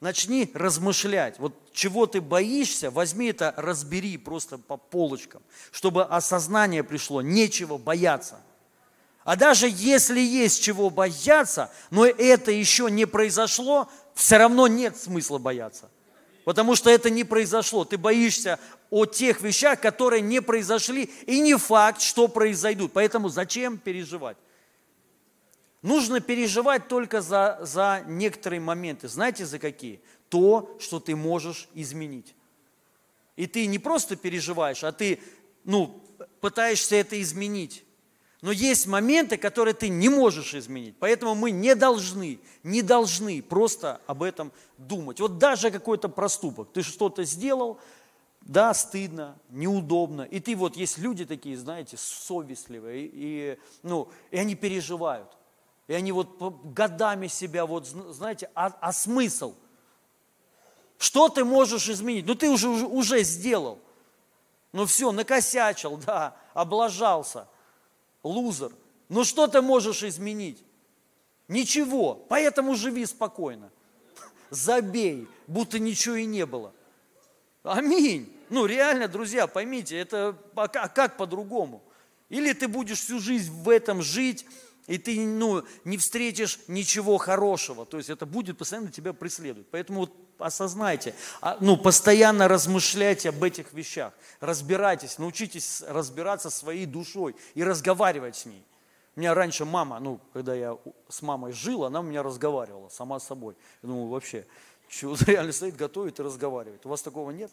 [0.00, 7.20] начни размышлять, вот чего ты боишься, возьми это, разбери просто по полочкам, чтобы осознание пришло,
[7.20, 8.40] нечего бояться.
[9.24, 15.38] А даже если есть чего бояться, но это еще не произошло, все равно нет смысла
[15.38, 15.90] бояться.
[16.44, 17.84] Потому что это не произошло.
[17.84, 18.58] Ты боишься
[18.90, 22.92] о тех вещах, которые не произошли, и не факт, что произойдут.
[22.92, 24.36] Поэтому зачем переживать?
[25.82, 29.08] Нужно переживать только за, за некоторые моменты.
[29.08, 30.00] Знаете, за какие?
[30.28, 32.34] То, что ты можешь изменить.
[33.36, 35.20] И ты не просто переживаешь, а ты
[35.64, 36.02] ну,
[36.40, 37.84] пытаешься это изменить.
[38.42, 40.96] Но есть моменты, которые ты не можешь изменить.
[40.98, 45.20] Поэтому мы не должны, не должны просто об этом думать.
[45.20, 46.72] Вот даже какой-то проступок.
[46.72, 47.78] Ты что-то сделал,
[48.40, 50.22] да, стыдно, неудобно.
[50.22, 55.28] И ты вот, есть люди такие, знаете, совестливые, и, и, ну, и они переживают.
[55.86, 59.54] И они вот годами себя, вот, знаете, а, а смысл?
[60.96, 62.26] Что ты можешь изменить?
[62.26, 63.80] Ну, ты уже, уже, уже сделал.
[64.72, 67.46] Ну, все, накосячил, да, облажался–
[68.22, 68.72] лузер.
[69.08, 70.62] Ну что ты можешь изменить?
[71.48, 72.14] Ничего.
[72.14, 73.70] Поэтому живи спокойно.
[74.50, 76.72] Забей, будто ничего и не было.
[77.62, 78.32] Аминь.
[78.48, 81.82] Ну реально, друзья, поймите, это а как по-другому?
[82.28, 84.46] Или ты будешь всю жизнь в этом жить,
[84.86, 87.84] и ты ну, не встретишь ничего хорошего.
[87.84, 89.68] То есть это будет постоянно тебя преследовать.
[89.70, 97.36] Поэтому вот осознайте, а, ну, постоянно размышляйте об этих вещах, разбирайтесь, научитесь разбираться своей душой
[97.54, 98.64] и разговаривать с ней.
[99.16, 100.76] У меня раньше мама, ну, когда я
[101.08, 103.56] с мамой жил, она у меня разговаривала сама с собой.
[103.82, 104.46] Я думаю, вообще,
[104.88, 106.84] что реально стоит, готовит и разговаривает.
[106.86, 107.50] У вас такого нет?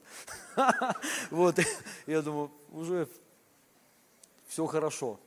[1.31, 1.59] Вот,
[2.05, 3.07] я думаю, уже
[4.47, 5.19] все хорошо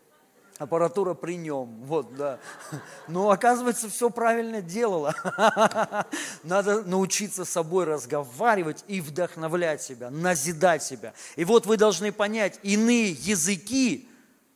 [0.61, 2.39] аппаратура при нем, вот, да.
[3.09, 5.15] Но оказывается, все правильно делала.
[6.43, 11.15] Надо научиться с собой разговаривать и вдохновлять себя, назидать себя.
[11.37, 14.07] И вот вы должны понять, иные языки,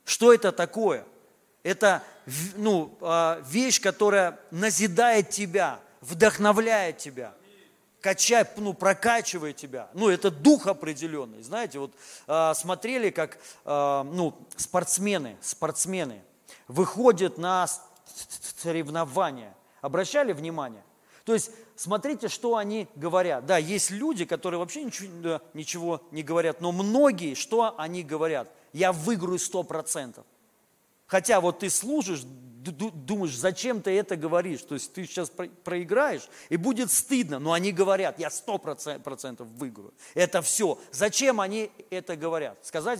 [0.03, 1.05] что это такое?
[1.63, 2.03] Это
[2.55, 7.33] ну, а, вещь, которая назидает тебя, вдохновляет тебя–
[8.05, 9.89] качает, ну, прокачивает тебя.
[9.95, 11.41] Ну, это дух определенный.
[11.41, 11.91] Знаете, вот
[12.27, 16.21] э, смотрели, как э, ну, спортсмены, спортсмены
[16.67, 17.65] выходят на
[18.57, 19.55] соревнования.
[19.81, 20.83] Обращали внимание?
[21.23, 23.47] То есть, смотрите, что они говорят.
[23.47, 28.51] Да, есть люди, которые вообще ничего, ничего не говорят, но многие, что они говорят?
[28.71, 30.27] Я выиграю сто процентов.
[31.07, 32.21] Хотя вот ты служишь,
[32.71, 34.61] думаешь, зачем ты это говоришь?
[34.61, 35.31] То есть ты сейчас
[35.63, 39.93] проиграешь, и будет стыдно, но они говорят, я сто процентов выиграю.
[40.13, 40.79] Это все.
[40.91, 42.57] Зачем они это говорят?
[42.63, 42.99] Сказать,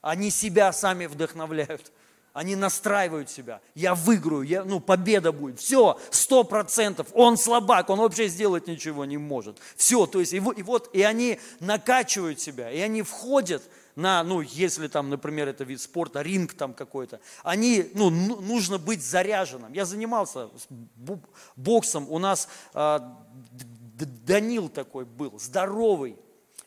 [0.00, 1.92] они себя сами вдохновляют.
[2.32, 3.60] Они настраивают себя.
[3.74, 5.60] Я выиграю, я, ну, победа будет.
[5.60, 7.08] Все, сто процентов.
[7.12, 9.58] Он слабак, он вообще сделать ничего не может.
[9.76, 13.62] Все, то есть, и, и вот, и они накачивают себя, и они входят
[13.94, 19.02] на, ну, если там, например, это вид спорта, ринг там какой-то, они, ну, нужно быть
[19.02, 19.72] заряженным.
[19.72, 20.50] Я занимался
[21.56, 22.98] боксом, у нас э,
[24.26, 26.16] Данил такой был, здоровый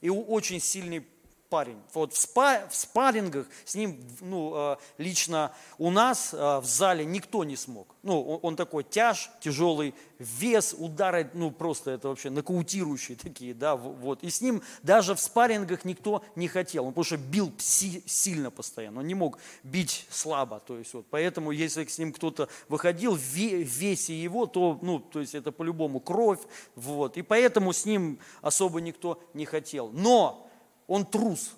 [0.01, 1.05] и очень сильный
[1.49, 1.77] парень.
[1.93, 7.05] Вот в, спа, в спаррингах с ним ну, э, лично у нас э, в зале
[7.05, 7.95] никто не смог.
[8.03, 13.75] Ну, он, он такой тяж, тяжелый, вес, удары, ну, просто это вообще нокаутирующие такие, да,
[13.75, 14.23] вот.
[14.23, 18.99] И с ним даже в спаррингах никто не хотел, он потому бил пси, сильно постоянно,
[18.99, 21.05] он не мог бить слабо, то есть вот.
[21.09, 25.99] Поэтому, если с ним кто-то выходил в весе его, то, ну, то есть это по-любому
[25.99, 26.39] кровь,
[26.75, 27.17] вот.
[27.17, 29.89] И поэтому с ним особо никто не хотел.
[29.91, 30.45] Но
[30.87, 31.55] он трус,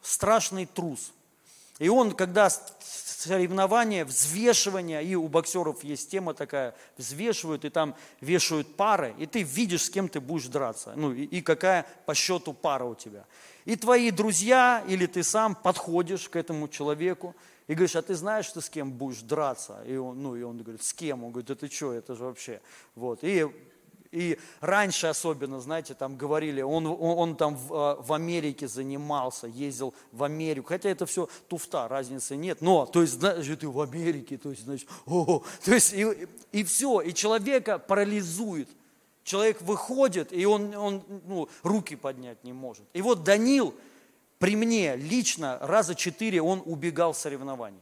[0.00, 1.12] страшный трус.
[1.78, 8.76] И он, когда соревнования, взвешивания, и у боксеров есть тема такая, взвешивают, и там вешают
[8.76, 12.52] пары, и ты видишь, с кем ты будешь драться, ну и, и какая по счету
[12.52, 13.24] пара у тебя.
[13.64, 17.34] И твои друзья или ты сам подходишь к этому человеку
[17.68, 19.82] и говоришь, а ты знаешь, ты с кем будешь драться?
[19.86, 21.24] И он, ну, и он говорит, с кем?
[21.24, 22.60] Он говорит, это что, это же вообще.
[22.96, 23.20] Вот.
[23.22, 23.46] И
[24.12, 29.46] и раньше особенно, знаете, там говорили, он, он, он там в, а, в Америке занимался,
[29.46, 30.68] ездил в Америку.
[30.68, 32.60] Хотя это все туфта, разницы нет.
[32.60, 36.62] Но, то есть, знаешь, ты в Америке, то есть, значит, о, то есть, и, и
[36.62, 38.68] все, и человека парализует.
[39.24, 42.84] Человек выходит, и он, он ну, руки поднять не может.
[42.92, 43.74] И вот Данил
[44.38, 47.80] при мне лично раза четыре он убегал соревнований.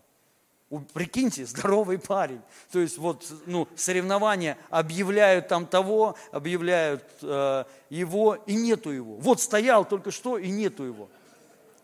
[0.92, 2.40] Прикиньте, здоровый парень.
[2.70, 9.16] То есть вот ну, соревнования объявляют там того, объявляют э, его, и нету его.
[9.16, 11.09] Вот стоял только что, и нету его.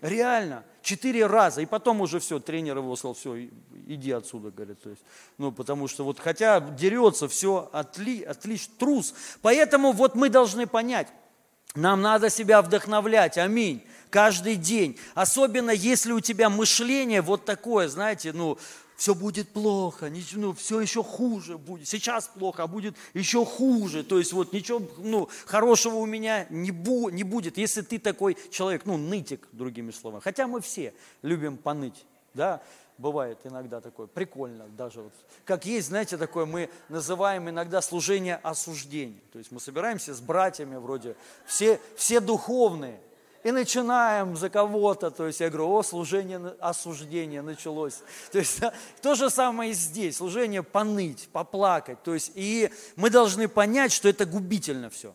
[0.01, 1.62] Реально, четыре раза.
[1.62, 3.49] И потом уже все, тренер его сказал, все,
[3.88, 4.81] иди отсюда, говорит.
[4.81, 5.03] То есть,
[5.37, 9.14] ну, потому что вот хотя дерется, все, отли, отлично, трус.
[9.42, 11.09] Поэтому вот мы должны понять,
[11.77, 14.99] нам надо себя вдохновлять, аминь каждый день.
[15.15, 18.59] Особенно если у тебя мышление вот такое, знаете, ну,
[18.97, 21.87] все будет плохо, ну, все еще хуже будет.
[21.87, 24.03] Сейчас плохо, а будет еще хуже.
[24.05, 28.39] То есть вот ничего ну, хорошего у меня не, бу, не будет, если ты такой
[28.51, 30.23] человек, ну, нытик, другими словами.
[30.23, 32.62] Хотя мы все любим поныть, да,
[32.99, 35.03] бывает иногда такое, прикольно даже.
[35.03, 35.13] Вот.
[35.45, 39.21] Как есть, знаете, такое, мы называем иногда служение осуждения.
[39.33, 43.01] То есть мы собираемся с братьями вроде, все, все духовные,
[43.47, 48.03] и начинаем за кого-то, то есть я говорю, о, служение осуждения началось.
[48.33, 48.61] То есть
[49.01, 52.03] то же самое и здесь, служение поныть, поплакать.
[52.03, 55.15] То есть и мы должны понять, что это губительно все.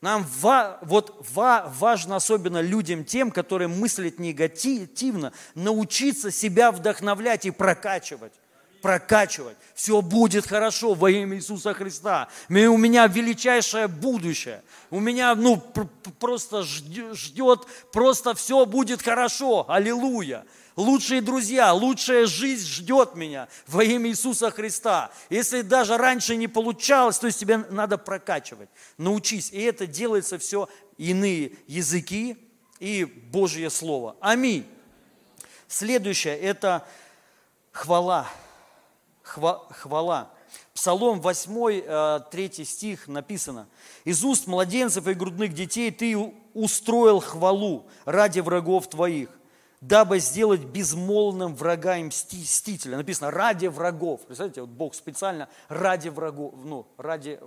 [0.00, 7.50] Нам ва, вот ва, важно особенно людям тем, которые мыслят негативно, научиться себя вдохновлять и
[7.50, 8.32] прокачивать
[8.80, 9.56] прокачивать.
[9.74, 12.28] Все будет хорошо во имя Иисуса Христа.
[12.48, 14.62] У меня величайшее будущее.
[14.90, 15.56] У меня ну,
[16.18, 19.66] просто ждет, просто все будет хорошо.
[19.68, 20.44] Аллилуйя.
[20.78, 25.10] Лучшие друзья, лучшая жизнь ждет меня во имя Иисуса Христа.
[25.28, 28.68] Если даже раньше не получалось, то есть тебе надо прокачивать.
[28.96, 29.50] Научись.
[29.50, 32.36] И это делается все иные языки
[32.78, 34.14] и Божье Слово.
[34.20, 34.64] Аминь.
[35.66, 36.86] Следующее– это
[37.72, 38.28] хвала
[39.24, 40.30] хвала.
[40.74, 43.68] Псалом 8, 3 э, стих написано.
[44.04, 46.16] «Из уст младенцев и грудных детей ты
[46.54, 49.28] устроил хвалу ради врагов твоих,
[49.80, 52.96] дабы сделать безмолвным врага и мстителя».
[52.96, 54.22] Написано «ради врагов».
[54.26, 57.40] Представляете, вот Бог специально ради врагов, ну, ради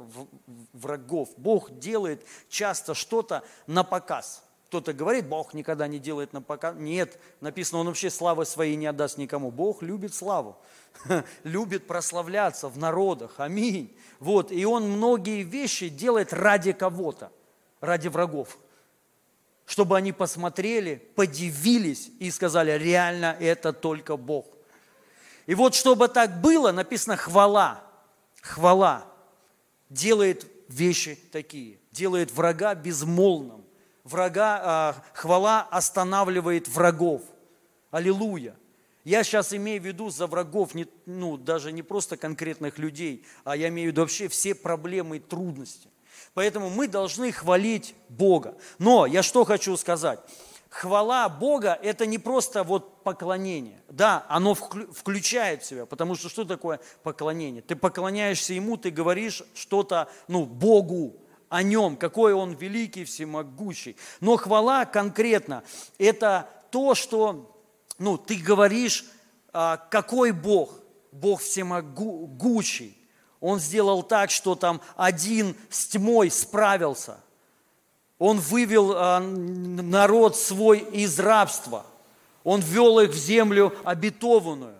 [0.73, 1.29] врагов.
[1.37, 6.75] Бог делает часто что-то на показ– кто-то говорит, Бог никогда не делает на показ.
[6.77, 9.51] Нет, написано, Он вообще славы своей не отдаст никому.
[9.51, 10.55] Бог любит славу,
[11.43, 13.33] любит прославляться в народах.
[13.35, 13.93] Аминь.
[14.21, 17.33] Вот, и Он многие вещи делает ради кого-то,
[17.81, 18.57] ради врагов.
[19.71, 24.45] Чтобы они посмотрели, подивились и сказали, реально это только Бог.
[25.45, 27.81] И вот чтобы так было, написано хвала.
[28.41, 29.05] Хвала
[29.89, 33.63] делает вещи такие, делает врага безмолвным
[34.03, 37.21] врага, а, хвала останавливает врагов.
[37.91, 38.57] Аллилуйя.
[39.05, 43.55] Я сейчас имею в виду за врагов, не, ну, даже не просто конкретных людей, а
[43.55, 45.87] я имею в виду вообще все проблемы и трудности.
[46.33, 48.55] Поэтому мы должны хвалить Бога.
[48.79, 50.19] Но я что хочу сказать.
[50.69, 53.81] Хвала Бога– это не просто вот поклонение.
[53.89, 57.61] Да, оно включает в себя, потому что что такое поклонение?
[57.61, 61.17] Ты поклоняешься Ему, ты говоришь что-то ну, Богу,
[61.49, 63.97] о нем, какой он великий, всемогущий.
[64.21, 65.63] Но хвала конкретно–
[65.97, 67.51] это то, что
[67.99, 69.05] ну, ты говоришь,
[69.51, 70.73] а, какой Бог?
[71.11, 72.97] Бог всемогущий.
[73.41, 77.17] Он сделал так, что там один с тьмой справился.
[78.19, 81.85] Он вывел а, народ свой из рабства.
[82.43, 84.77] Он ввел их в землю обетованную.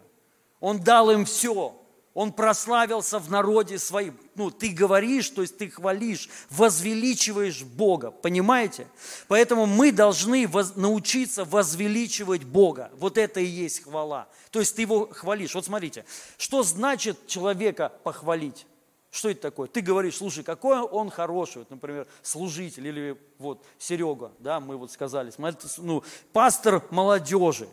[0.59, 1.76] Он дал им все.
[2.14, 4.18] Он прославился в народе своим.
[4.36, 8.12] Ну, ты говоришь, то есть ты хвалишь, возвеличиваешь Бога.
[8.12, 8.88] Понимаете?
[9.30, 12.91] Поэтому мы должны воз, научиться возвеличивать Бога.
[12.97, 14.28] Вот это и есть хвала.
[14.49, 15.55] То есть ты его хвалишь.
[15.55, 16.05] Вот смотрите,
[16.38, 18.66] что значит человека похвалить?
[19.09, 19.68] Что это такое?
[19.68, 24.91] Ты говоришь, слушай, какой он хороший, вот, например, служитель или вот Серега, да, мы вот
[24.91, 25.32] сказали,
[25.78, 27.68] ну, пастор молодежи,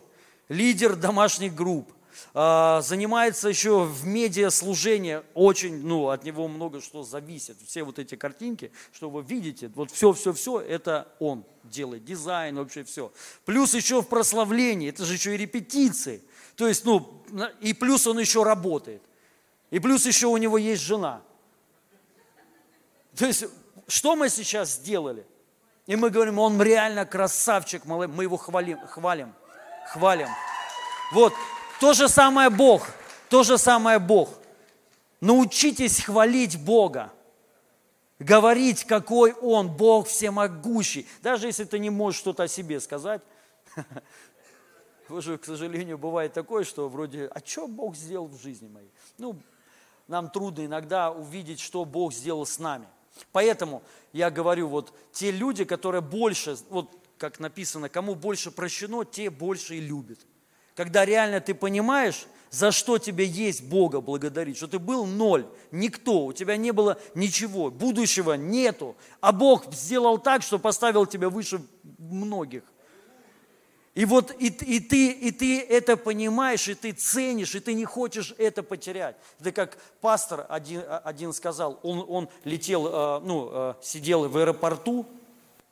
[0.48, 1.92] лидер домашних групп,
[2.32, 7.56] занимается еще в медиаслужении, очень, ну, от него много что зависит.
[7.66, 13.12] Все вот эти картинки, что вы видите, вот все-все-все, это он делает, дизайн, вообще все.
[13.44, 16.22] Плюс еще в прославлении, это же еще и репетиции.
[16.56, 17.22] То есть, ну,
[17.60, 19.02] и плюс он еще работает.
[19.70, 21.22] И плюс еще у него есть жена.
[23.16, 23.44] То есть,
[23.86, 25.26] что мы сейчас сделали?
[25.86, 29.34] И мы говорим, он реально красавчик, мы его хвалим, хвалим,
[29.86, 30.28] хвалим.
[31.12, 31.32] Вот,
[31.80, 32.88] то же самое Бог,
[33.28, 34.30] то же самое Бог.
[35.20, 37.12] Научитесь хвалить Бога,
[38.18, 41.06] говорить, какой Он, Бог всемогущий.
[41.22, 43.22] Даже если ты не можешь что-то о себе сказать,
[45.08, 48.90] уже, к сожалению, бывает такое, что вроде, а что Бог сделал в жизни моей?
[49.18, 49.36] Ну,
[50.06, 52.86] нам трудно иногда увидеть, что Бог сделал с нами.
[53.32, 59.28] Поэтому я говорю, вот те люди, которые больше, вот как написано, кому больше прощено, те
[59.28, 60.20] больше и любят
[60.78, 66.26] когда реально ты понимаешь, за что тебе есть Бога благодарить, что ты был ноль, никто,
[66.26, 71.60] у тебя не было ничего, будущего нету, а Бог сделал так, что поставил тебя выше
[71.98, 72.62] многих.
[73.96, 77.84] И вот и, и, ты, и ты это понимаешь, и ты ценишь, и ты не
[77.84, 79.16] хочешь это потерять.
[79.40, 85.06] Это как пастор один, один сказал, он, он летел, э, ну, э, сидел в аэропорту,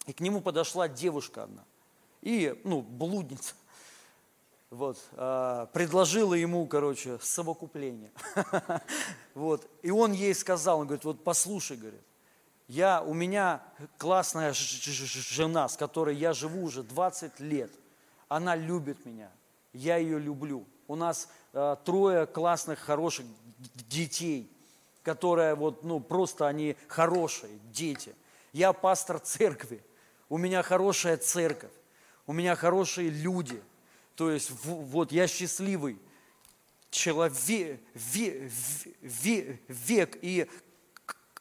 [0.06, 1.62] и к нему подошла девушка одна,
[2.22, 3.54] и, ну, блудница
[4.70, 8.10] вот, э, предложила ему, короче, совокупление.
[9.34, 12.00] вот, и он ей сказал, он говорит, вот послушай, говорит,
[12.68, 13.62] я, у меня
[13.96, 17.70] классная жена, с которой я живу уже 20 лет,
[18.28, 19.30] она любит меня,
[19.72, 20.66] я ее люблю.
[20.88, 23.26] У нас э, трое классных, хороших
[23.88, 24.50] детей,
[25.04, 28.14] которые вот, ну, просто они хорошие дети.
[28.52, 29.80] Я пастор церкви,
[30.28, 31.72] у меня хорошая церковь,
[32.26, 33.62] у меня хорошие люди–
[34.16, 35.98] то есть вот я счастливый
[36.90, 37.34] человек,
[39.02, 40.46] век, и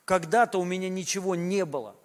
[0.04, 1.96] когда-то у меня ничего не было.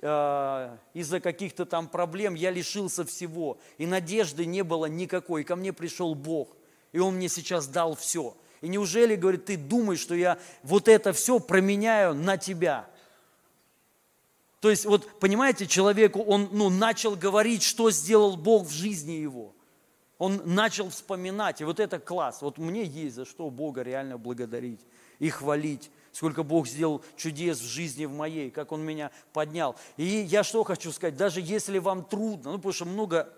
[0.00, 5.42] А, из-за каких-то там проблем я лишился всего, и надежды не было никакой.
[5.42, 6.56] И ко мне пришел Бог,
[6.92, 8.34] и Он мне сейчас дал все.
[8.62, 12.88] И неужели, говорит, ты думаешь, что я вот это все променяю на тебя?
[14.60, 19.54] То есть, вот понимаете, человеку, он ну, начал говорить, что сделал Бог в жизни его–
[20.22, 22.42] он начал вспоминать, и вот это класс.
[22.42, 24.78] Вот мне есть за что Бога реально благодарить
[25.18, 25.90] и хвалить.
[26.12, 29.74] Сколько Бог сделал чудес в жизни в моей, как Он меня поднял.
[29.96, 33.34] И я что хочу сказать, даже если вам трудно, ну потому что много,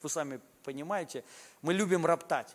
[0.00, 1.24] вы сами понимаете,
[1.60, 2.54] мы любим роптать.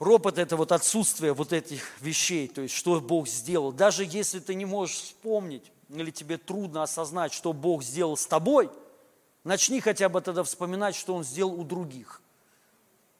[0.00, 3.70] Ропот– это вот отсутствие вот этих вещей, то есть что Бог сделал.
[3.70, 8.68] Даже если ты не можешь вспомнить, или тебе трудно осознать, что Бог сделал с тобой,
[9.44, 12.20] начни хотя бы тогда вспоминать, что Он сделал у других–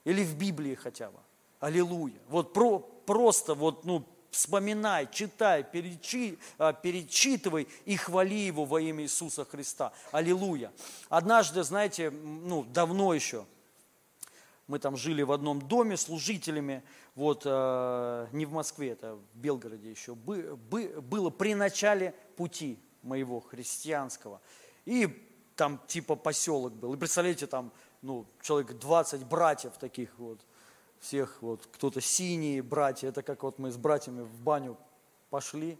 [0.09, 1.19] или в Библии хотя бы.
[1.61, 2.19] Аллилуйя.
[2.29, 9.05] Вот про, просто вот, ну, вспоминай, читай, перечи, а, перечитывай и хвали Его во имя
[9.05, 9.93] Иисуса Христа.
[10.11, 10.73] Аллилуйя.
[11.11, 13.45] Однажды, знаете, ну, давно еще,
[14.67, 16.83] мы там жили в одном доме служителями,
[17.15, 22.79] вот, э, не в Москве, это в Белгороде еще, бы, бы, было при начале пути
[23.03, 24.41] моего христианского.
[24.87, 25.07] И
[25.55, 26.95] там типа поселок был.
[26.95, 27.73] И представляете, там
[28.03, 30.41] ну, человек 20 братьев таких вот,
[31.01, 34.77] всех вот, кто-то синие братья, это как вот мы с братьями в баню
[35.31, 35.79] пошли,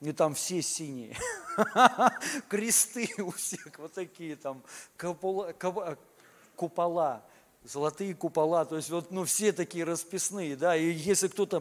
[0.00, 1.16] и там все синие,
[2.48, 4.62] кресты у всех вот такие там,
[4.98, 5.54] купола,
[6.56, 7.22] купола,
[7.64, 11.60] золотые купола, то есть вот, ну, все такие расписные, да, и если кто-то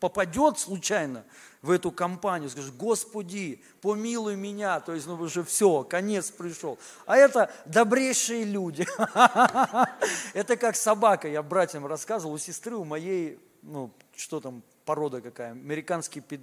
[0.00, 1.24] попадет случайно
[1.62, 6.78] в эту компанию, скажет, Господи, помилуй меня, то есть, ну, уже все, конец пришел.
[7.06, 8.86] А это добрейшие люди.
[10.34, 15.50] Это как собака, я братьям рассказывал, у сестры, у моей, ну, что там, порода какая,
[15.52, 16.40] американский пит,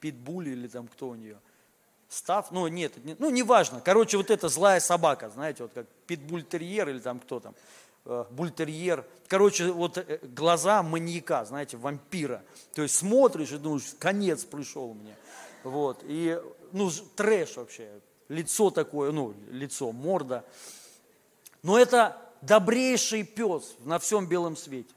[0.00, 1.38] питбуль или там кто у нее,
[2.08, 6.98] став, ну, нет, ну, неважно, короче, вот эта злая собака, знаете, вот как питбуль-терьер или
[6.98, 7.54] там кто там,
[8.04, 9.06] бультерьер.
[9.28, 12.44] Короче, вот э, глаза маньяка, знаете, вампира.
[12.74, 15.16] То есть смотришь и думаешь, конец пришел мне.
[15.64, 16.00] Вот.
[16.04, 16.40] И,
[16.72, 18.00] ну, трэш вообще.
[18.28, 20.44] Лицо такое, ну, лицо, морда.
[21.62, 24.92] Но это добрейший пес на всем белом свете.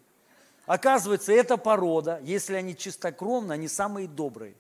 [0.66, 4.56] Оказывается, эта порода, если они чистокровны, они самые добрые.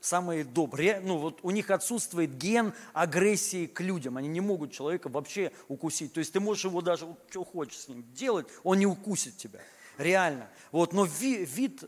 [0.00, 1.00] Самые добрые.
[1.00, 4.16] Ну, вот у них отсутствует ген агрессии к людям.
[4.16, 6.14] Они не могут человека вообще укусить.
[6.14, 9.60] То есть ты можешь его даже, что хочешь с ним делать, он не укусит тебя.
[9.98, 10.48] Реально.
[10.72, 11.84] Вот, но ви, вид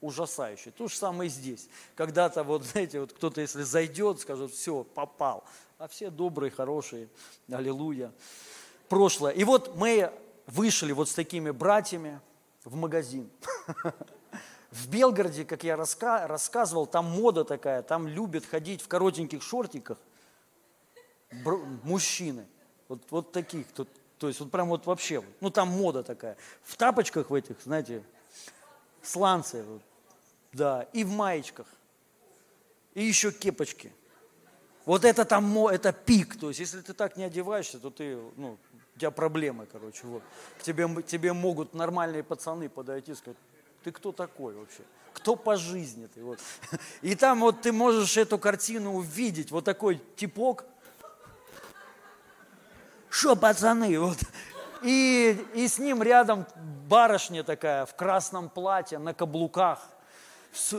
[0.00, 0.70] ужасающий.
[0.70, 1.68] То же самое и здесь.
[1.96, 5.42] Когда-то, вот, знаете, вот кто-то, если зайдет, скажет, все, попал.
[5.78, 7.08] А все добрые, хорошие.
[7.50, 8.12] Аллилуйя.
[8.88, 9.32] Прошлое.
[9.32, 10.12] И вот мы
[10.46, 12.20] вышли вот с такими братьями,
[12.64, 13.30] в магазин.
[14.70, 19.98] В Белгороде, как я раска рассказывал, там мода такая, там любят ходить в коротеньких шортиках
[21.82, 22.46] мужчины.
[22.88, 23.86] Вот, вот таких, то,
[24.18, 26.36] то есть вот прям вот вообще, ну там мода такая.
[26.62, 28.02] В тапочках в этих, знаете,
[29.02, 29.82] сланцы, вот,
[30.52, 31.66] да, и в маечках,
[32.94, 33.92] и еще кепочки.
[34.84, 38.56] Вот это там, это пик, то есть если ты так не одеваешься, то ты, ну,
[38.94, 40.22] у тебя проблемы, короче, вот.
[40.58, 43.36] К тебе, тебе могут нормальные пацаны подойти и сказать,
[43.86, 44.82] ты кто такой вообще?
[45.12, 46.20] Кто по жизни ты?
[46.20, 46.40] Вот.
[47.02, 50.64] И там вот ты можешь эту картину увидеть, вот такой типок.
[53.08, 54.18] Что, пацаны, вот.
[54.82, 56.46] И, и с ним рядом
[56.88, 59.80] барышня такая в красном платье, на каблуках,
[60.52, 60.74] с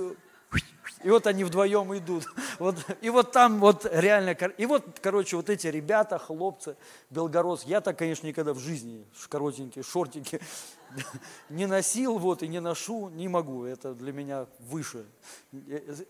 [1.04, 2.26] и вот они вдвоем идут.
[2.60, 6.76] Вот, и вот там вот реально, и вот, короче, вот эти ребята, хлопцы,
[7.12, 10.42] белгород, я так, конечно, никогда в жизни коротенькие шортики
[11.50, 15.06] не носил, вот, и не ношу, не могу, это для меня выше.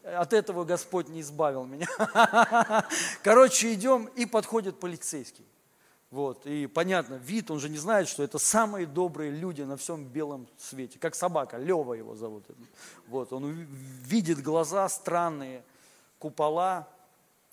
[0.03, 1.87] От этого Господь не избавил меня.
[3.23, 5.45] Короче, идем, и подходит полицейский.
[6.09, 10.05] Вот, и понятно, вид, он же не знает, что это самые добрые люди на всем
[10.05, 10.99] белом свете.
[10.99, 12.45] Как собака, Лева его зовут.
[13.07, 15.63] Вот, он видит глаза странные,
[16.17, 16.87] купола,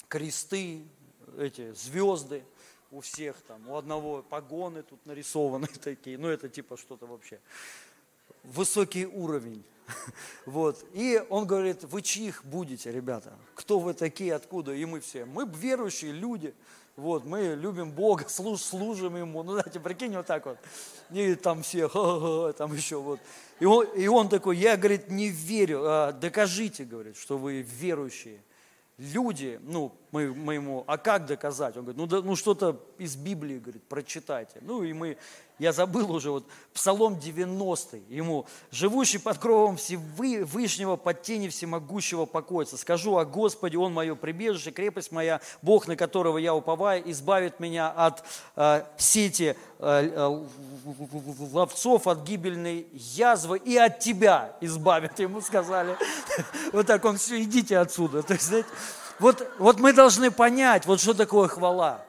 [0.08, 0.86] кресты,
[1.36, 2.44] эти звезды
[2.94, 7.40] у всех там, у одного погоны тут нарисованы такие, ну это типа что-то вообще.
[8.42, 9.64] Высокий уровень.
[10.46, 10.82] Вот.
[10.92, 13.34] И он говорит, вы чьих будете, ребята?
[13.54, 14.72] Кто вы такие, откуда?
[14.72, 15.24] И мы все.
[15.24, 16.54] Мы верующие люди.
[16.96, 19.42] Вот, мы любим Бога, служ, служим Ему.
[19.42, 20.58] Ну, знаете, прикинь, вот так вот.
[21.10, 23.20] И там все, ха -ха, там еще вот.
[23.60, 25.82] И он, и он такой, я, говорит, не верю.
[25.84, 28.40] А, докажите, говорит, что вы верующие
[28.98, 31.76] люди, ну, мы, мы ему, а как доказать?
[31.76, 34.58] Он говорит, ну, да, ну что-то из Библии, говорит, прочитайте.
[34.62, 35.16] Ну, и мы,
[35.58, 42.76] я забыл уже, вот, Псалом 90 ему, живущий под кровом Всевышнего, под тени всемогущего покоится.
[42.76, 47.90] Скажу о Господе, Он мое прибежище, крепость моя, Бог, на которого я уповаю, избавит меня
[47.90, 48.24] от
[48.56, 50.44] э, сети э, э
[51.52, 55.96] ловцов, от гибельной язвы и от тебя избавит, ему сказали.
[56.72, 58.22] Вот так он все, идите отсюда.
[58.22, 58.68] То есть, знаете,
[59.20, 62.04] вот, вот мы должны понять, вот что такое хвала.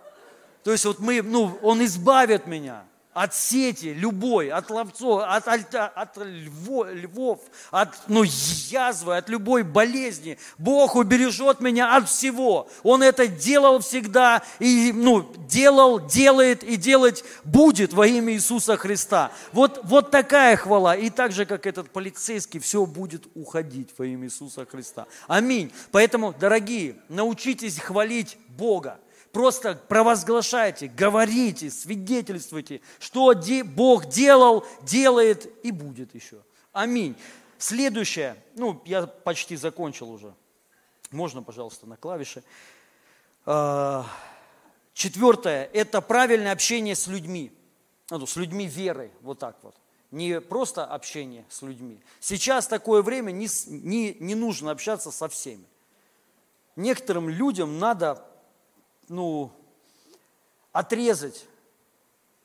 [0.63, 2.83] То есть вот мы, ну, Он избавит меня
[3.15, 7.39] от сети любой, от ловцов, от, от, от льво, львов,
[7.71, 10.37] от ну, язвы, от любой болезни.
[10.57, 12.67] Бог убережет меня от всего.
[12.83, 19.31] Он это делал всегда и ну, делал, делает и делать будет во имя Иисуса Христа.
[19.53, 20.93] Вот, вот такая хвала.
[20.93, 25.07] И так же, как этот полицейский, все будет уходить во имя Иисуса Христа.
[25.27, 25.71] Аминь.
[25.91, 28.99] Поэтому, дорогие, научитесь хвалить Бога.
[29.35, 33.33] Просто провозглашайте, говорите, свидетельствуйте, что
[33.65, 36.41] Бог делал, делает и будет еще.
[36.71, 37.17] Аминь.
[37.57, 40.33] Следующее, ну, я почти закончил уже.
[41.11, 42.43] Можно, пожалуйста, на клавиши.
[43.45, 44.05] А,
[44.93, 47.51] четвертое– это правильное общение с людьми.
[48.11, 49.75] Ну, с людьми веры, вот так вот.
[50.11, 51.99] Не просто общение с людьми.
[52.21, 55.65] Сейчас такое время не, не, не нужно общаться со всеми.
[56.77, 58.25] Некоторым людям надо
[59.09, 59.51] ну,
[60.71, 61.45] отрезать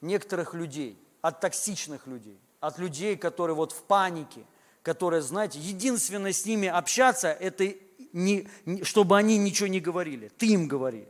[0.00, 4.44] некоторых людей от токсичных людей, от людей, которые вот в панике,
[4.82, 7.74] которые, знаете, единственное с ними общаться, это
[8.12, 8.48] не,
[8.82, 10.30] чтобы они ничего не говорили.
[10.38, 11.06] Ты им говори.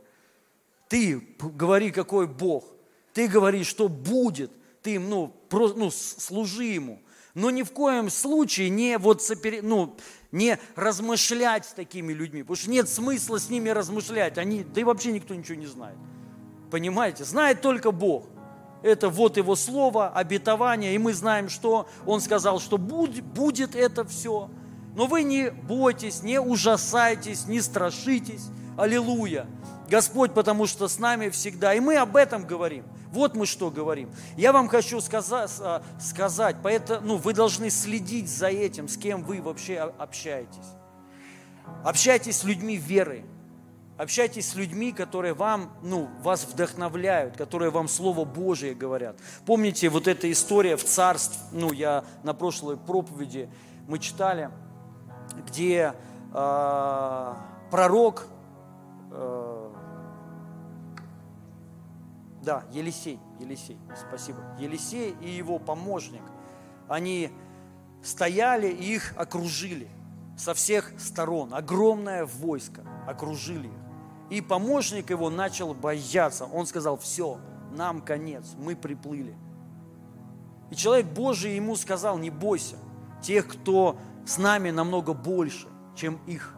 [0.89, 2.65] Ты говори, какой Бог.
[3.13, 4.51] Ты говори, что будет.
[4.81, 7.01] Ты им, ну, просто, ну, служи Ему.
[7.33, 9.21] Но ни в коем случае не, вот,
[9.61, 9.95] ну,
[10.31, 14.37] не размышлять с такими людьми, потому что нет смысла с ними размышлять.
[14.37, 15.97] Они, да и вообще никто ничего не знает.
[16.69, 17.23] Понимаете?
[17.23, 18.25] Знает только Бог.
[18.83, 24.03] Это вот Его Слово, обетование, и мы знаем, что Он сказал, что будет, будет это
[24.05, 24.49] все.
[24.95, 28.47] Но вы не бойтесь, не ужасайтесь, не страшитесь.
[28.77, 29.47] Аллилуйя.
[29.89, 31.73] Господь, потому что с нами всегда.
[31.73, 32.85] И мы об этом говорим.
[33.11, 34.09] Вот мы что говорим.
[34.37, 39.23] Я вам хочу сказать, а, сказать поэтому ну, вы должны следить за этим, с кем
[39.23, 40.57] вы вообще общаетесь.
[41.83, 43.25] Общайтесь с людьми веры.
[43.97, 49.17] Общайтесь с людьми, которые вам, ну, вас вдохновляют, которые вам Слово Божие говорят.
[49.45, 53.49] Помните вот эта история в царстве, ну, я на прошлой проповеди
[53.87, 54.49] мы читали,
[55.45, 55.93] где
[56.33, 57.33] э,
[57.69, 58.27] пророк,
[59.11, 59.71] э,
[62.41, 66.23] да, Елисей, Елисей, спасибо, Елисей и его помощник,
[66.87, 67.31] они
[68.01, 69.87] стояли и их окружили
[70.37, 73.81] со всех сторон, огромное войско окружили их.
[74.31, 76.45] И помощник его начал бояться.
[76.45, 77.37] Он сказал, все,
[77.71, 79.35] нам конец, мы приплыли.
[80.71, 82.77] И человек Божий ему сказал, не бойся,
[83.21, 86.55] тех, кто с нами намного больше, чем их.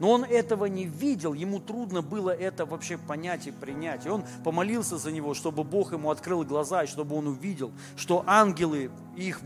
[0.00, 4.06] Но он этого не видел, ему трудно было это вообще понять и принять.
[4.06, 8.24] И он помолился за него, чтобы Бог ему открыл глаза, и чтобы он увидел, что
[8.26, 9.42] ангелы, их,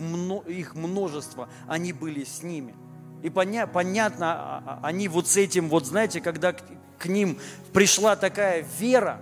[0.47, 2.75] их множество, они были с ними.
[3.23, 7.39] И поня, понятно, а, а, они вот с этим, вот знаете, когда к ним
[7.73, 9.21] пришла такая вера,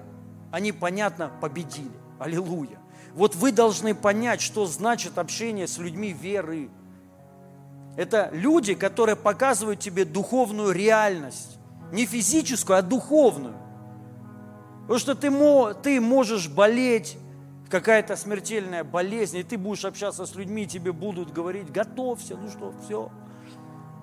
[0.51, 1.91] они, понятно, победили.
[2.18, 2.78] Аллилуйя.
[3.14, 6.68] Вот вы должны понять, что значит общение с людьми веры.
[7.97, 11.59] Это люди, которые показывают тебе духовную реальность.
[11.93, 13.55] Не физическую, а духовную.
[14.82, 15.30] Потому что ты,
[15.82, 17.18] ты можешь болеть,
[17.72, 22.74] какая-то смертельная болезнь, и ты будешь общаться с людьми, тебе будут говорить, готовься, ну что,
[22.84, 23.11] все,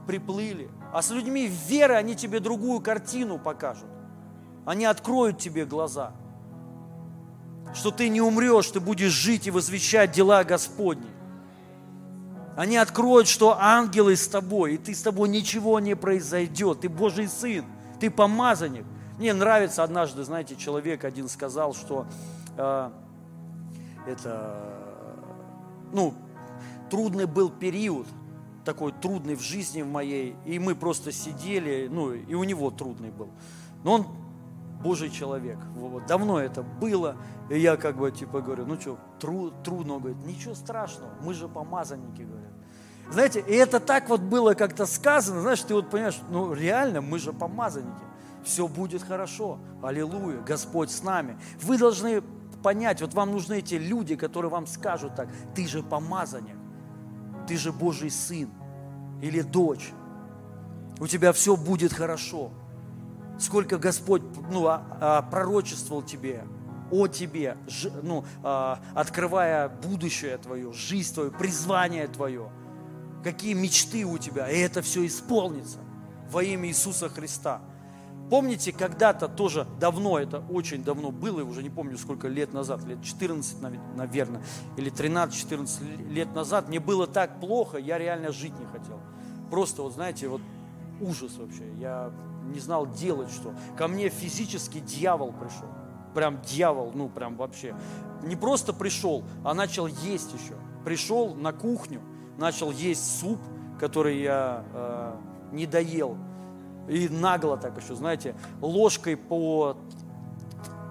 [0.07, 0.71] приплыли.
[0.91, 3.87] А с людьми веры они тебе другую картину покажут.
[4.65, 6.13] Они откроют тебе глаза.
[7.75, 11.05] Что ты не умрешь, ты будешь жить и возвещать дела Господни.
[12.59, 16.81] Они откроют, что ангелы с тобой, и ты с тобой ничего не произойдет.
[16.81, 17.63] Ты Божий сын,
[18.01, 18.83] ты помазанник.
[19.17, 22.05] Мне нравится однажды, знаете, человек один сказал, что
[22.57, 22.89] э,
[24.05, 24.75] это,
[25.93, 26.13] ну,
[26.89, 28.07] трудный был период,
[28.65, 33.11] такой трудный в жизни в моей, и мы просто сидели, ну, и у него трудный
[33.11, 33.29] был.
[33.85, 34.07] Но он
[34.81, 35.57] Божий человек.
[35.75, 37.17] Вот, давно это было,
[37.49, 41.33] и я как бы типа говорю, ну что, тру, трудно, он говорит, ничего страшного, мы
[41.33, 42.51] же помазанники, говорят.
[43.11, 47.19] Знаете, и это так вот было как-то сказано, знаешь, ты вот понимаешь, ну реально, мы
[47.19, 48.03] же помазанники,
[48.43, 51.37] все будет хорошо, аллилуйя, Господь с нами.
[51.61, 52.21] Вы должны
[52.63, 56.55] понять, вот вам нужны эти люди, которые вам скажут так, ты же помазанник,
[57.47, 58.49] ты же Божий сын
[59.21, 59.91] или дочь.
[60.99, 62.51] У тебя все будет хорошо.
[63.39, 64.21] Сколько Господь
[64.51, 66.43] ну, а, а, пророчествовал тебе,
[66.91, 67.57] о тебе,
[68.03, 72.51] ну, а, открывая будущее твое, жизнь твою, призвание твое,
[73.23, 75.79] какие мечты у тебя, и это все исполнится
[76.29, 77.61] во имя Иисуса Христа.
[78.29, 83.01] Помните, когда-то тоже давно, это очень давно было, уже не помню сколько лет назад, лет
[83.01, 83.57] 14,
[83.95, 84.43] наверное,
[84.77, 88.99] или 13-14 лет назад, мне было так плохо, я реально жить не хотел.
[89.49, 90.41] Просто, вот знаете, вот
[91.01, 91.63] ужас вообще.
[91.79, 92.11] Я
[92.43, 93.53] не знал делать что.
[93.77, 95.67] Ко мне физически дьявол пришел.
[96.13, 97.75] Прям дьявол, ну прям вообще.
[98.23, 100.55] Не просто пришел, а начал есть еще.
[100.83, 102.01] Пришел на кухню,
[102.37, 103.39] начал есть суп,
[103.79, 105.15] который я э,
[105.51, 106.17] не доел
[106.89, 109.77] и нагло так еще, знаете, ложкой по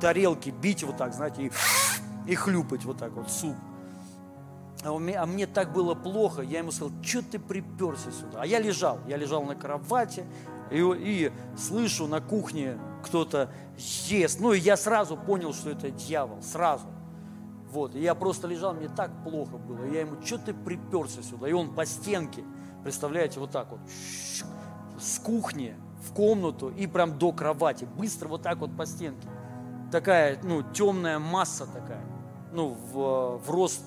[0.00, 1.52] тарелке бить вот так, знаете, и,
[2.30, 3.56] и хлюпать вот так вот суп.
[4.84, 8.42] А, меня, а мне так было плохо, я ему сказал, что ты приперся сюда?
[8.42, 10.24] А я лежал, я лежал на кровати,
[10.70, 14.40] и, и слышу на кухне кто-то ест.
[14.40, 16.86] Ну, и я сразу понял, что это дьявол, сразу.
[17.70, 19.84] Вот, и я просто лежал, мне так плохо было.
[19.84, 21.48] Я ему, что ты приперся сюда?
[21.48, 22.42] И он по стенке,
[22.82, 23.80] представляете, вот так вот,
[24.98, 29.28] с кухни в комнату и прям до кровати, быстро вот так вот по стенке.
[29.92, 32.04] Такая, ну, темная масса такая,
[32.52, 33.82] ну, в, в рост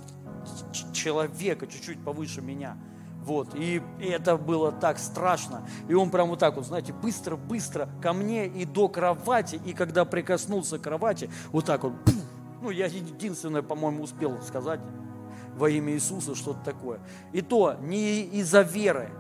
[0.94, 2.78] человека, чуть-чуть повыше меня.
[3.22, 5.68] Вот, и, и это было так страшно.
[5.88, 10.06] И он прям вот так вот, знаете, быстро-быстро ко мне и до кровати, и когда
[10.06, 12.16] прикоснулся к кровати, вот так вот, пух,
[12.62, 14.80] ну, я единственное, по-моему, успел сказать
[15.56, 17.00] во имя Иисуса что-то такое.
[17.32, 19.12] И то не из-за веры,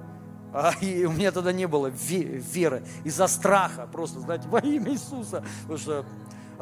[0.53, 5.43] а, и у меня тогда не было веры, из-за страха, просто, знаете, во имя Иисуса.
[5.61, 6.05] Потому что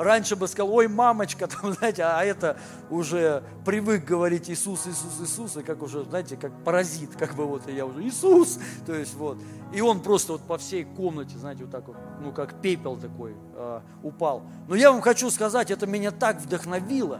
[0.03, 2.57] раньше бы сказал, ой, мамочка, там, знаете, а это
[2.89, 7.67] уже привык говорить Иисус, Иисус, Иисус, и как уже, знаете, как паразит, как бы вот,
[7.67, 9.37] и я уже Иисус, то есть вот.
[9.73, 13.35] И он просто вот по всей комнате, знаете, вот так вот, ну, как пепел такой
[13.53, 14.43] э, упал.
[14.67, 17.19] Но я вам хочу сказать, это меня так вдохновило,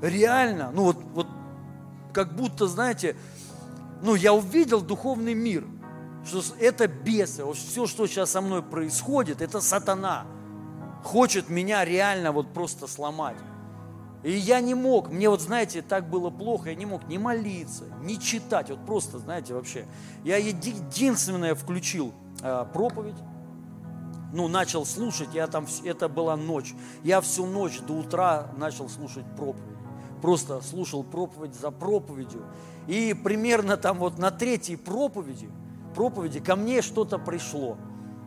[0.00, 1.26] реально, ну вот, вот
[2.12, 3.16] как будто, знаете,
[4.02, 5.64] ну, я увидел духовный мир–
[6.24, 10.26] что это бесы, вот все, что сейчас со мной происходит, это сатана.
[11.02, 13.36] Хочет меня реально вот просто сломать.
[14.22, 17.84] И я не мог, мне вот, знаете, так было плохо, я не мог ни молиться,
[18.02, 19.86] ни читать, вот просто, знаете, вообще.
[20.22, 23.16] Я единственное включил э, проповедь,
[24.32, 26.74] ну, начал слушать, я там, это была ночь.
[27.02, 29.76] Я всю ночь до утра начал слушать проповедь.
[30.22, 32.44] Просто слушал проповедь за проповедью.
[32.86, 35.50] И примерно там вот на третьей проповеди,
[35.94, 37.76] проповеди ко мне что-то пришло.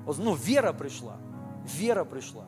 [0.05, 1.17] Ну, вера пришла,
[1.65, 2.45] вера пришла.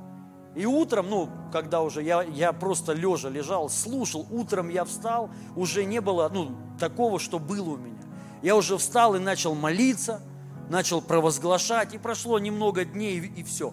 [0.58, 5.86] И утром, ну, когда уже я, я просто лежа лежал, слушал, утром я встал, уже
[5.86, 8.02] не было, ну, такого, что было у меня.
[8.42, 10.20] Я уже встал и начал молиться,
[10.68, 13.72] начал провозглашать, и прошло немного дней, и, все.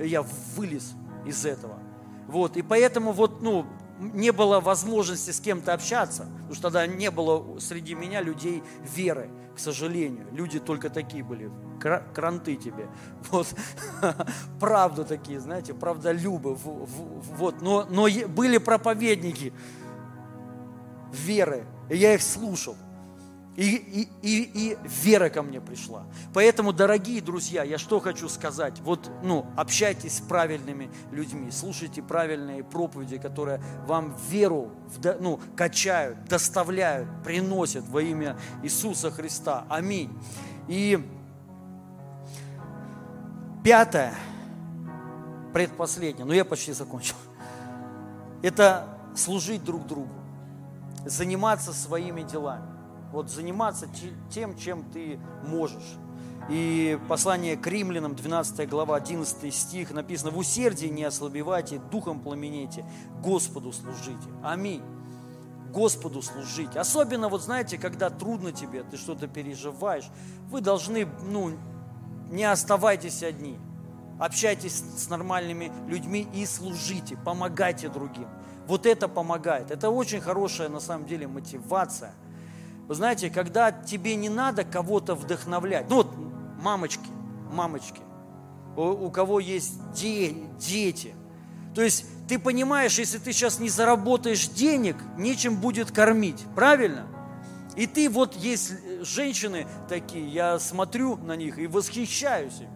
[0.00, 0.26] И я
[0.56, 1.78] вылез из этого.
[2.26, 3.64] Вот, и поэтому вот, ну,
[4.00, 9.30] не было возможности с кем-то общаться, потому что тогда не было среди меня людей веры,
[9.54, 10.26] к сожалению.
[10.32, 11.50] Люди только такие были,
[11.80, 12.88] кранты тебе.
[13.30, 13.46] Вот,
[14.60, 16.54] правда такие, знаете, правдолюбы.
[16.54, 19.52] Вот, но, но были проповедники
[21.12, 22.76] веры, и я их слушал.
[23.56, 26.04] И, и, и, и вера ко мне пришла.
[26.32, 28.80] Поэтому, дорогие друзья, я что хочу сказать.
[28.80, 34.72] Вот, ну, общайтесь с правильными людьми, слушайте правильные проповеди, которые вам веру,
[35.20, 39.66] ну, качают, доставляют, приносят во имя Иисуса Христа.
[39.68, 40.10] Аминь.
[40.66, 40.98] И
[43.62, 44.14] пятое,
[45.52, 47.16] предпоследнее, ну я почти закончил,
[48.42, 50.10] это служить друг другу,
[51.06, 52.73] заниматься своими делами
[53.14, 53.88] вот заниматься
[54.30, 55.96] тем, чем ты можешь.
[56.50, 62.84] И послание к римлянам, 12 глава, 11 стих, написано, «В усердии не ослабевайте, духом пламенейте,
[63.22, 64.28] Господу служите».
[64.42, 64.82] Аминь.
[65.72, 66.76] Господу служить.
[66.76, 70.08] Особенно, вот знаете, когда трудно тебе, ты что-то переживаешь,
[70.50, 71.52] вы должны, ну,
[72.30, 73.58] не оставайтесь одни.
[74.20, 78.28] Общайтесь с нормальными людьми и служите, помогайте другим.
[78.68, 79.70] Вот это помогает.
[79.70, 82.12] Это очень хорошая, на самом деле, мотивация–
[82.86, 86.14] вы знаете, когда тебе не надо кого-то вдохновлять, ну вот
[86.60, 87.08] мамочки,
[87.50, 88.00] мамочки,
[88.76, 91.14] у, у кого есть де, дети,
[91.74, 97.06] то есть ты понимаешь, если ты сейчас не заработаешь денег, нечем будет кормить, правильно?
[97.76, 98.72] И ты вот есть
[99.02, 102.74] женщины такие, я смотрю на них и восхищаюсь ими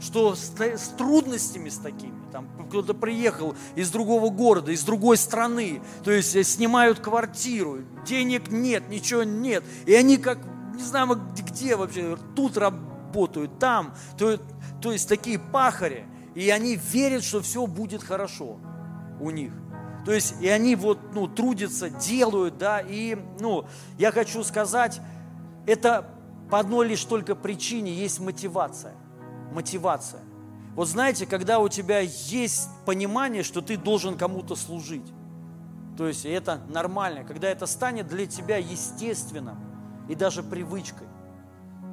[0.00, 5.82] что с, с трудностями с такими, там кто-то приехал из другого города, из другой страны,
[6.04, 10.38] то есть э, снимают квартиру, денег нет, ничего нет, и они как,
[10.74, 14.38] не знаю где вообще, тут работают, там, то,
[14.80, 18.58] то есть такие пахари, и они верят, что все будет хорошо
[19.20, 19.52] у них.
[20.04, 23.64] То есть, и они вот, ну, трудятся, делают, да, и, ну,
[23.98, 25.00] я хочу сказать,
[25.66, 26.08] это
[26.48, 28.94] по одной лишь только причине есть мотивация–
[29.56, 30.20] мотивация.
[30.76, 35.10] Вот знаете, когда у тебя есть понимание, что ты должен кому-то служить,
[35.96, 39.56] то есть это нормально, когда это станет для тебя естественным
[40.06, 41.06] и даже привычкой,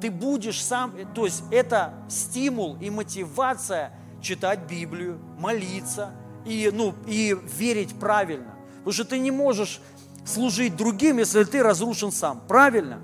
[0.02, 6.10] ты будешь сам, то есть это стимул и мотивация читать Библию, молиться
[6.44, 8.54] и, ну, и верить правильно.
[8.78, 9.80] Потому что ты не можешь
[10.26, 12.42] служить другим, если ты разрушен сам.
[12.46, 13.00] Правильно?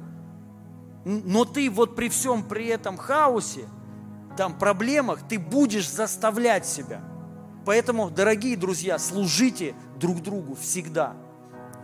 [1.06, 3.64] Но ты вот при всем при этом хаосе,
[4.36, 7.02] там проблемах, ты будешь заставлять себя.
[7.66, 11.14] Поэтому, дорогие друзья, служите друг другу всегда.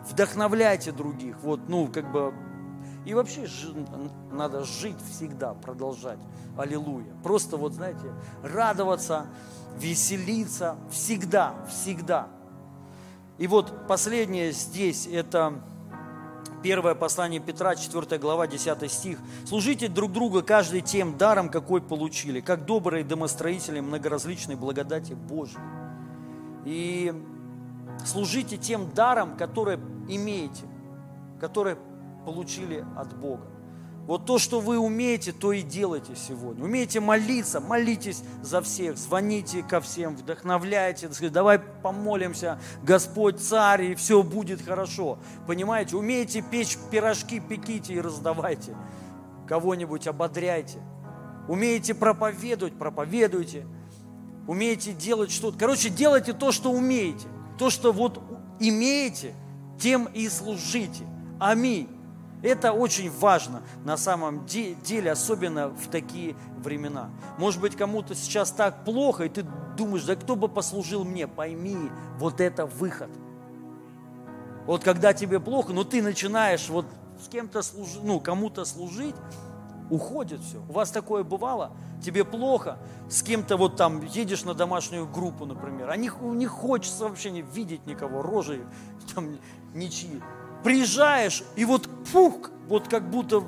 [0.08, 1.36] Вдохновляйте других.
[1.42, 2.32] Вот, ну, как бы,
[3.04, 3.46] и вообще
[4.32, 6.18] надо жить всегда, продолжать.
[6.56, 7.12] Аллилуйя.
[7.22, 9.26] Просто вот, знаете, радоваться,
[9.78, 12.28] веселиться всегда, всегда.
[13.38, 15.60] И вот последнее здесь, это
[16.66, 19.18] Первое послание Петра, 4 глава, 10 стих.
[19.44, 25.60] «Служите друг друга каждый тем даром, какой получили, как добрые домостроители многоразличной благодати Божьей».
[26.64, 27.14] И
[28.04, 30.64] служите тем даром, который имеете,
[31.38, 31.76] который
[32.24, 33.46] получили от Бога.
[34.06, 36.64] Вот то, что вы умеете, то и делайте сегодня.
[36.64, 44.22] Умеете молиться, молитесь за всех, звоните ко всем, вдохновляйте, давай помолимся, Господь царь, и все
[44.22, 45.18] будет хорошо.
[45.48, 48.76] Понимаете, умеете печь пирожки, пеките и раздавайте.
[49.48, 50.78] Кого-нибудь ободряйте.
[51.48, 53.66] Умеете проповедовать, проповедуйте.
[54.46, 55.58] Умеете делать что-то.
[55.58, 57.26] Короче, делайте то, что умеете.
[57.58, 58.20] То, что вот
[58.60, 59.34] имеете,
[59.80, 61.04] тем и служите.
[61.40, 61.95] Аминь.
[62.46, 67.10] Это очень важно на самом деле, особенно в такие времена.
[67.38, 69.44] Может быть, кому-то сейчас так плохо, и ты
[69.76, 71.26] думаешь, да кто бы послужил мне?
[71.26, 73.10] Пойми, вот это выход.
[74.64, 76.86] Вот когда тебе плохо, но ты начинаешь вот
[77.20, 79.16] с кем-то служить, ну, кому-то служить,
[79.90, 80.58] уходит все.
[80.68, 81.72] У вас такое бывало?
[82.00, 82.78] Тебе плохо?
[83.08, 87.42] С кем-то вот там едешь на домашнюю группу, например, а не, не хочется вообще не
[87.42, 88.64] видеть никого, рожи
[89.16, 89.36] там
[89.74, 90.22] ничьи.
[90.66, 93.44] Приезжаешь, и вот пух, вот как будто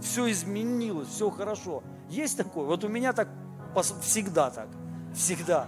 [0.00, 1.82] все изменилось, все хорошо.
[2.08, 2.64] Есть такое?
[2.64, 3.28] Вот у меня так
[4.02, 4.68] всегда так,
[5.12, 5.66] всегда.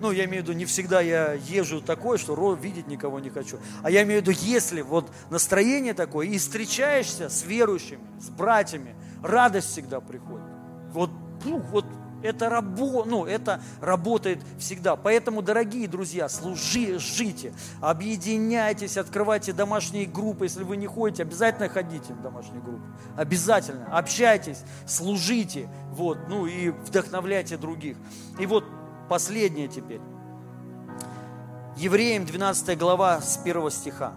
[0.00, 3.58] Ну, я имею в виду, не всегда я езжу такой, что видеть никого не хочу.
[3.82, 8.94] А я имею в виду, если вот настроение такое, и встречаешься с верующими, с братьями,
[9.24, 10.46] радость всегда приходит.
[10.92, 11.10] Вот,
[11.46, 11.84] ну, вот
[12.22, 14.96] это, рабо, ну, это работает всегда.
[14.96, 20.46] Поэтому, дорогие друзья, служи, жите, объединяйтесь, открывайте домашние группы.
[20.46, 22.84] Если вы не ходите, обязательно ходите в домашние группы.
[23.16, 23.86] Обязательно.
[23.96, 27.96] Общайтесь, служите, вот, ну и вдохновляйте других.
[28.38, 28.64] И вот
[29.08, 30.00] последнее теперь.
[31.76, 34.12] Евреям 12 глава с 1 стиха.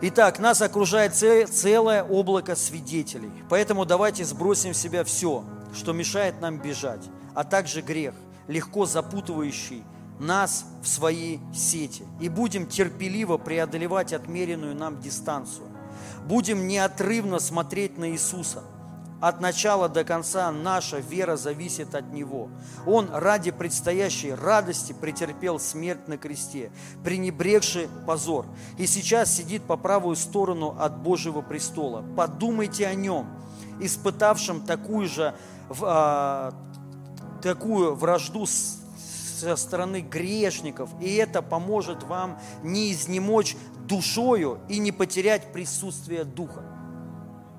[0.00, 3.32] Итак, нас окружает целое облако свидетелей.
[3.48, 5.42] Поэтому давайте сбросим в себя все,
[5.74, 8.14] что мешает нам бежать, а также грех,
[8.46, 9.84] легко запутывающий
[10.18, 12.04] нас в свои сети.
[12.20, 15.66] И будем терпеливо преодолевать отмеренную нам дистанцию.
[16.24, 18.62] Будем неотрывно смотреть на Иисуса–
[19.20, 22.50] от начала до конца наша вера зависит от Него.
[22.86, 26.70] Он ради предстоящей радости претерпел смерть на кресте,
[27.02, 28.46] пренебрегший позор,
[28.78, 32.04] и сейчас сидит по правую сторону от Божьего престола.
[32.16, 33.26] Подумайте о Нем,
[33.80, 35.34] испытавшем такую же
[35.80, 36.52] а,
[37.42, 43.56] такую вражду со стороны грешников, и это поможет вам не изнемочь
[43.86, 46.62] душою и не потерять присутствие Духа.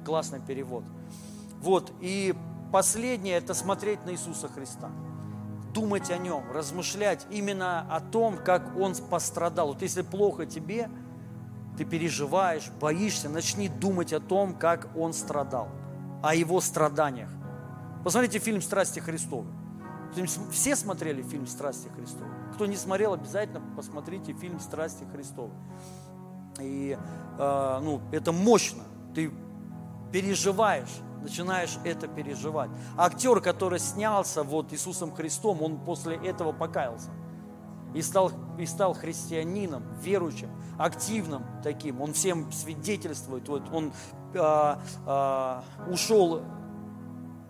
[0.05, 0.83] Классный перевод–
[1.61, 2.33] вот, и
[2.71, 4.89] последнее– это смотреть на Иисуса Христа.
[5.73, 9.69] Думать о Нем, размышлять именно о том, как Он пострадал.
[9.69, 10.89] Вот если плохо тебе,
[11.77, 15.67] ты переживаешь, боишься, начни думать о том, как Он страдал,
[16.23, 17.29] о Его страданиях.
[18.03, 19.47] Посмотрите фильм «Страсти Христовы».
[20.51, 22.31] Все смотрели фильм «Страсти Христовы».
[22.53, 25.53] Кто не смотрел, обязательно посмотрите фильм «Страсти Христовы».
[26.59, 26.97] И
[27.37, 28.83] э, ну, это мощно.
[29.13, 29.31] Ты
[30.11, 30.89] переживаешь
[31.21, 32.69] начинаешь это переживать.
[32.97, 37.09] актер, который снялся вот Иисусом Христом, он после этого покаялся.
[37.93, 42.01] И стал, и стал христианином, верующим, активным таким.
[42.01, 43.47] Он всем свидетельствует.
[43.49, 43.91] Вот он
[44.35, 46.43] а, а, ушел,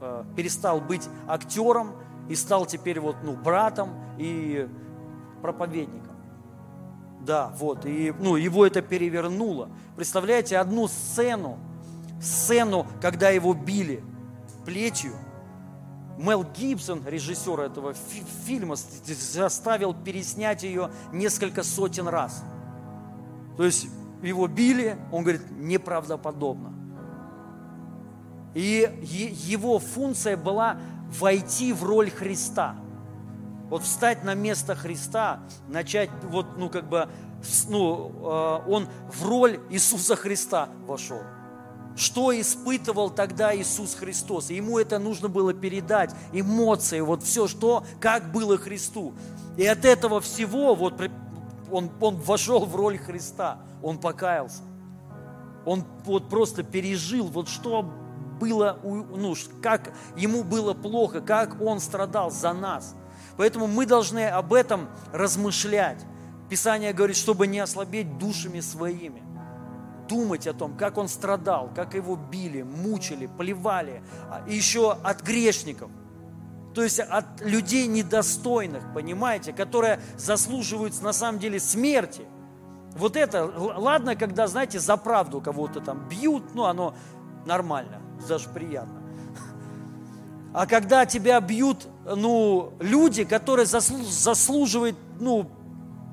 [0.02, 1.94] а, перестал быть актером
[2.30, 4.70] и стал теперь вот, ну, братом и
[5.42, 6.16] проповедником.
[7.22, 7.86] Да, вот.
[7.86, 9.70] И ну, его это перевернуло.
[9.96, 11.60] Представляете, одну сцену,
[12.22, 14.04] сцену, когда его били
[14.66, 15.14] плетью.
[16.18, 22.44] Мел Гибсон, режиссер этого фи- фильма, заставил переснять ее несколько сотен раз.
[23.56, 23.88] То есть
[24.22, 26.74] его били, он говорит, неправдоподобно.
[28.54, 30.78] И его функция была
[31.20, 32.76] войти в роль Христа.
[33.70, 37.08] Вот встать на место Христа, начать, вот, ну, как бы,
[37.68, 41.22] ну, э, он в роль Иисуса Христа вошел
[42.00, 44.50] что испытывал тогда Иисус Христос.
[44.50, 49.14] Ему это нужно было передать, эмоции, вот все, что, как было Христу.
[49.58, 50.94] И от этого всего вот
[51.70, 54.62] он, он вошел в роль Христа, он покаялся.
[55.66, 57.86] Он вот просто пережил, вот что
[58.40, 62.96] было, ну, как ему было плохо, как он страдал за нас.
[63.38, 66.04] Поэтому мы должны об этом размышлять.
[66.50, 69.24] Писание говорит, чтобы не ослабеть душами своими
[70.10, 75.22] думать о том, как он страдал, как его били, мучили, плевали, а, и еще от
[75.22, 75.92] грешников.
[76.74, 82.24] То есть от людей недостойных, понимаете, которые заслуживают на самом деле смерти.
[82.96, 86.96] Вот это, ладно, когда, знаете, за правду кого-то там бьют, ну, оно
[87.50, 89.02] нормально, даже приятно.
[90.54, 95.50] А когда тебя бьют, ну, люди, которые заслуживают, ну,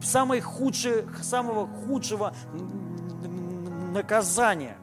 [0.02, 2.34] самой худшей, самого худшего
[3.92, 4.76] наказания.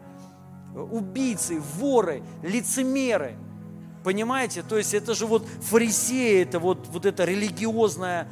[0.76, 3.36] Убийцы, воры, лицемеры.
[4.04, 4.64] Понимаете?
[4.64, 8.28] То есть это же вот фарисеи, это вот, вот эта религиозная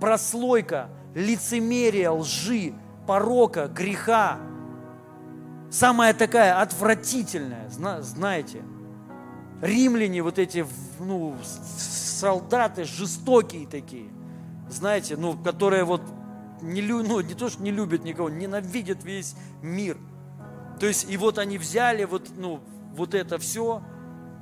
[0.00, 2.74] прослойка, лицемерия, лжи,
[3.06, 4.38] порока, греха.
[5.74, 8.62] Самая такая отвратительная, знаете.
[9.60, 10.66] Римляне, вот эти
[11.00, 11.34] ну,
[11.76, 14.08] солдаты жестокие такие,
[14.68, 16.02] знаете, ну, которые вот
[16.60, 19.98] не, ну, не то, что не любят никого, ненавидят весь мир–
[20.78, 22.60] то есть, и вот они взяли вот, ну,
[22.94, 23.82] вот это все,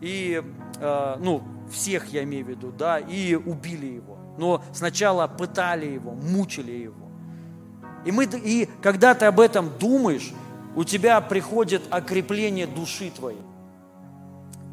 [0.00, 0.42] и,
[0.78, 4.18] э, ну, всех я имею в виду, да, и убили его.
[4.38, 7.10] Но сначала пытали его, мучили его.
[8.04, 10.32] И, мы, и когда ты об этом думаешь,
[10.74, 13.40] у тебя приходит окрепление души твоей.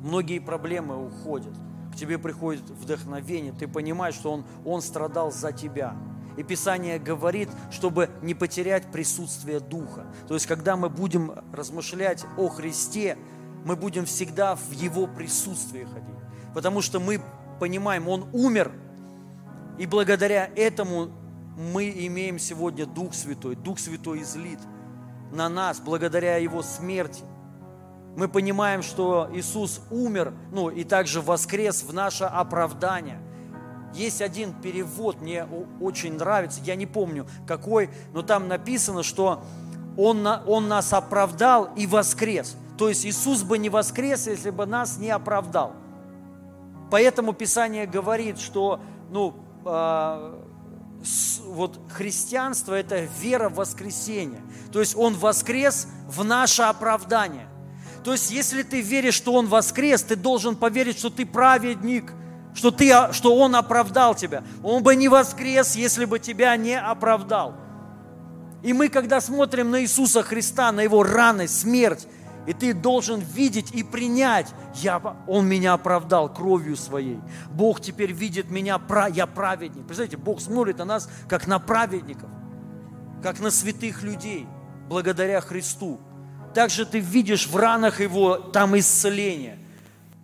[0.02, 1.54] многие проблемы уходят.
[1.94, 5.96] К тебе приходит вдохновение, ты понимаешь, что Он, он страдал за тебя.
[6.38, 10.06] И Писание говорит, чтобы не потерять присутствие Духа.
[10.28, 13.18] То есть, когда мы будем размышлять о Христе,
[13.66, 16.16] мы будем всегда в Его присутствии ходить.
[16.54, 17.20] Потому что мы
[17.60, 18.72] понимаем, Он умер,
[19.78, 21.10] и благодаря этому
[21.58, 23.56] мы имеем сегодня Дух Святой.
[23.56, 24.60] Дух Святой излит
[25.32, 27.24] на нас благодаря Его смерти.
[28.16, 33.20] Мы понимаем, что Иисус умер, ну и также воскрес в наше оправдание.
[33.94, 35.48] Есть один перевод, мне
[35.82, 39.44] очень нравится, я не помню какой, но там написано, что
[39.98, 42.56] Он, он нас оправдал и воскрес.
[42.78, 45.74] То есть Иисус бы не воскрес, если бы нас не оправдал.
[46.90, 50.40] Поэтому Писание говорит, что ну, э,
[51.46, 54.42] вот христианство– это вера в воскресение.
[54.72, 57.48] То есть Он воскрес в наше оправдание.
[58.04, 62.14] То есть если ты веришь, что Он воскрес, ты должен поверить, что ты праведник,
[62.54, 64.44] что, ты, что Он оправдал тебя.
[64.64, 67.56] Он бы не воскрес, если бы тебя не оправдал.
[68.62, 72.08] И мы, когда смотрим на Иисуса Христа, на Его раны, смерть,
[72.48, 77.20] и ты должен видеть и принять, я, Он меня оправдал кровью своей.
[77.52, 78.82] Бог теперь видит меня,
[79.14, 79.86] я праведник.
[79.86, 82.30] Представляете, Бог смотрит на нас, как на праведников,
[83.22, 84.48] как на святых людей,
[84.88, 86.00] благодаря Христу.
[86.54, 89.60] Также ты видишь в ранах Его там исцеление.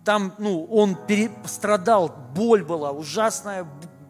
[0.04, 0.96] Там, ну, Он
[1.44, 3.66] страдал, боль была, ужасная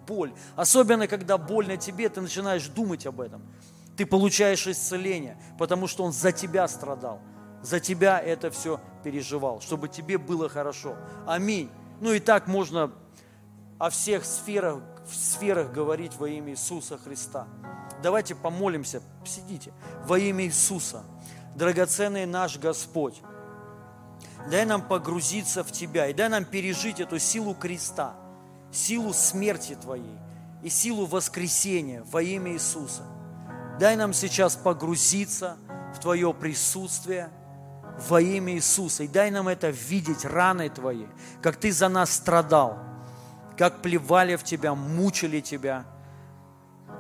[0.07, 0.33] боль.
[0.55, 3.43] Особенно, когда больно тебе, ты начинаешь думать об этом.
[3.97, 7.21] Ты получаешь исцеление, потому что Он за тебя страдал
[7.67, 10.95] за тебя это все переживал, чтобы тебе было хорошо.
[11.27, 11.69] Аминь.
[12.01, 12.93] Ну и так можно
[13.79, 17.49] о всех сферах, сферах говорить во имя Иисуса Христа.
[18.05, 19.73] Давайте помолимся, сидите,
[20.05, 21.03] во имя Иисуса.
[21.57, 23.21] Драгоценный наш Господь,
[24.49, 28.15] дай нам погрузиться в Тебя и дай нам пережить эту силу креста,
[28.71, 30.19] силу смерти Твоей
[30.63, 33.03] и силу воскресения во имя Иисуса.
[33.81, 35.57] Дай нам сейчас погрузиться
[35.97, 37.29] в Твое присутствие–
[37.99, 39.05] во имя Иисуса.
[39.05, 41.07] И дай нам это видеть, раны Твои,
[41.43, 42.79] как Ты за нас страдал,
[43.57, 45.85] как плевали в Тебя, мучили Тебя,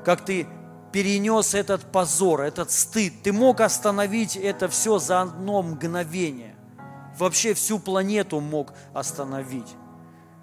[0.04, 0.46] как Ты
[0.92, 3.22] перенес этот позор, этот стыд.
[3.22, 6.54] Ты мог остановить это все за одно мгновение.
[7.18, 9.74] Вообще всю планету мог остановить.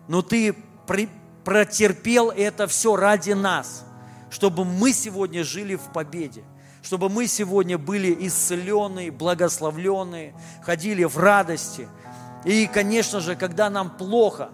[0.08, 0.54] Но Ты
[0.88, 1.10] при,
[1.43, 3.86] протерпел это все ради нас,
[4.30, 6.43] чтобы мы сегодня жили в победе
[6.84, 11.88] чтобы мы сегодня были исцеленные, благословленные, ходили в радости.
[12.43, 14.49] И, конечно же, когда нам плохо,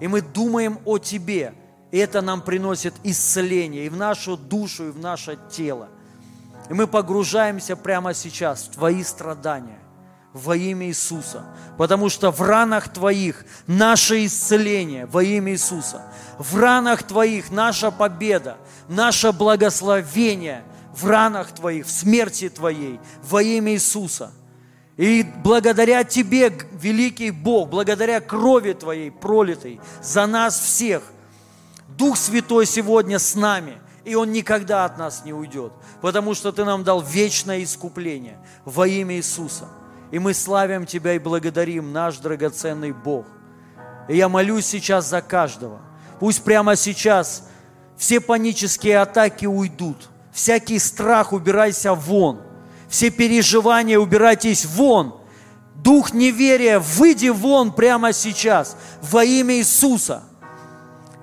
[0.00, 1.54] и мы думаем о Тебе,
[1.92, 5.88] это нам приносит исцеление и в нашу душу, и в наше тело.
[6.68, 9.78] И мы погружаемся прямо сейчас в Твои страдания
[10.32, 11.44] во имя Иисуса.
[11.78, 16.02] Потому что в ранах Твоих наше исцеление во имя Иисуса.
[16.38, 18.56] В ранах Твоих наша победа,
[18.88, 20.64] наше благословение
[20.94, 24.32] в ранах Твоих, в смерти Твоей, во имя Иисуса.
[24.96, 31.02] И благодаря Тебе, великий Бог, благодаря крови Твоей пролитой за нас всех,
[31.88, 36.64] Дух Святой сегодня с нами, и Он никогда от нас не уйдет, потому что Ты
[36.64, 39.68] нам дал вечное искупление во имя Иисуса.
[40.10, 43.26] И мы славим Тебя и благодарим, наш драгоценный Бог.
[44.08, 45.80] И я молюсь сейчас за каждого.
[46.20, 47.48] Пусть прямо сейчас
[47.96, 52.40] все панические атаки уйдут– всякий страх убирайся вон,
[52.88, 55.14] все переживания убирайтесь вон,
[55.76, 60.22] дух неверия, выйди вон прямо сейчас во имя Иисуса.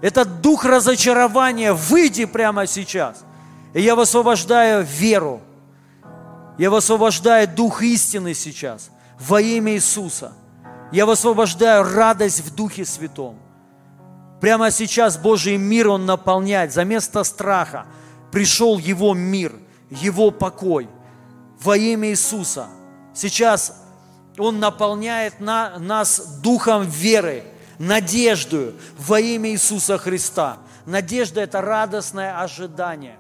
[0.02, 3.24] Этот дух разочарования, выйди прямо сейчас.
[3.74, 5.42] И я высвобождаю веру.
[6.58, 8.90] Я высвобождаю дух истины сейчас
[9.20, 10.34] во имя Иисуса.
[10.92, 13.38] Я высвобождаю радость в Духе Святом.
[14.40, 16.72] Прямо сейчас Божий мир Он наполняет.
[16.72, 17.86] За место страха–
[18.32, 19.54] пришел Его мир,
[19.90, 20.90] Его покой
[21.62, 22.68] во имя Иисуса.
[23.14, 23.84] Сейчас
[24.38, 27.44] Он наполняет на, нас духом веры,
[27.78, 30.58] надеждою во имя Иисуса Христа.
[30.86, 33.18] Надежда– это радостное ожидание.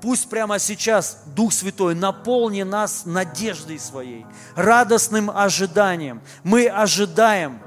[0.00, 6.20] Пусть прямо сейчас Дух Святой наполни нас надеждой своей, радостным ожиданием.
[6.42, 7.58] Мы ожидаем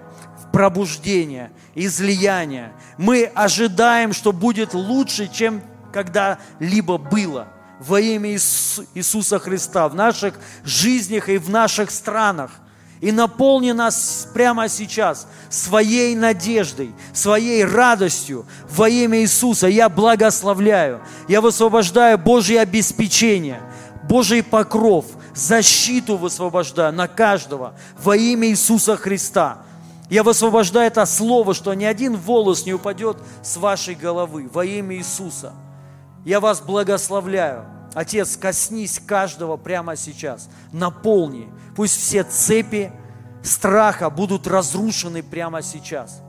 [0.53, 2.73] пробуждения, излияния.
[2.97, 5.61] Мы ожидаем, что будет лучше, чем
[5.93, 7.47] когда-либо было
[7.80, 12.51] во имя Иисуса Христа в наших жизнях и в наших странах.
[12.99, 19.67] И наполни нас прямо сейчас своей надеждой, своей радостью во имя Иисуса.
[19.67, 23.61] Я благословляю, я высвобождаю Божье обеспечение,
[24.09, 25.05] Божий покров,
[25.36, 29.59] защиту высвобождаю на каждого во имя Иисуса Христа.
[30.10, 34.95] Я высвобождаю это слово, что ни один волос не упадет с вашей головы во имя
[34.95, 35.53] Иисуса.
[36.24, 37.66] Я вас благословляю.
[37.93, 40.49] Отец, коснись каждого прямо сейчас.
[40.72, 41.49] Наполни.
[41.76, 42.91] Пусть все цепи
[43.43, 46.22] страха будут разрушены прямо сейчас.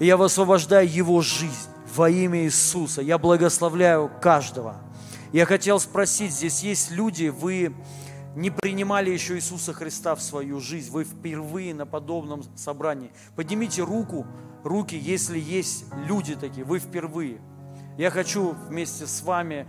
[0.00, 3.02] И я высвобождаю его жизнь во имя Иисуса.
[3.02, 4.76] Я благословляю каждого.
[5.32, 7.74] Я хотел спросить, здесь есть люди, вы
[8.34, 13.10] не принимали еще Иисуса Христа в свою жизнь, вы впервые на подобном собрании.
[13.36, 14.26] Поднимите руку,
[14.62, 17.40] руки, если есть люди такие, вы впервые.
[17.98, 19.66] Я хочу вместе с вами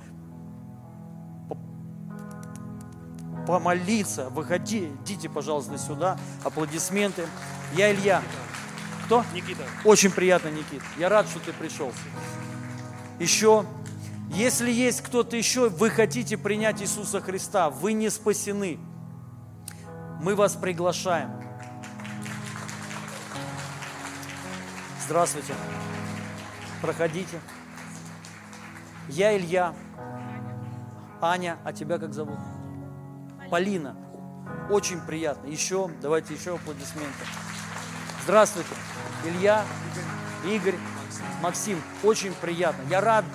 [3.48, 4.30] помолиться.
[4.30, 6.18] Выходи, идите, пожалуйста, сюда.
[6.44, 7.26] Аплодисменты.
[7.76, 8.22] Я Илья.
[9.06, 9.26] Кто?
[9.34, 9.64] Никита.
[9.84, 10.82] Очень приятно, Никит.
[10.98, 11.92] Я рад, что ты пришел.
[13.20, 13.66] Еще
[14.32, 18.80] если есть кто-то еще, вы хотите принять Иисуса Христа, вы не спасены,
[20.22, 21.32] мы вас приглашаем.
[25.06, 25.54] Здравствуйте.
[26.82, 27.42] Проходите.
[29.10, 29.76] Я Илья.
[31.20, 32.40] Аня, а тебя как зовут?
[33.50, 33.98] Полина.
[34.70, 35.48] Очень приятно.
[35.48, 37.26] Еще, давайте еще аплодисменты.
[38.24, 38.70] Здравствуйте.
[39.26, 39.66] Илья,
[40.46, 40.78] Игорь,
[41.42, 41.82] Максим.
[42.04, 42.84] Очень приятно.
[42.90, 43.26] Я рад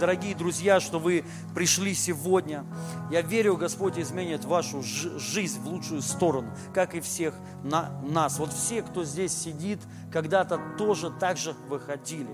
[0.00, 2.64] дорогие друзья, что вы пришли сегодня.
[3.10, 8.38] Я верю, Господь изменит вашу жизнь в лучшую сторону, как и всех на, нас.
[8.38, 9.80] Вот все, кто здесь сидит,
[10.12, 12.30] когда-то тоже так же выходили.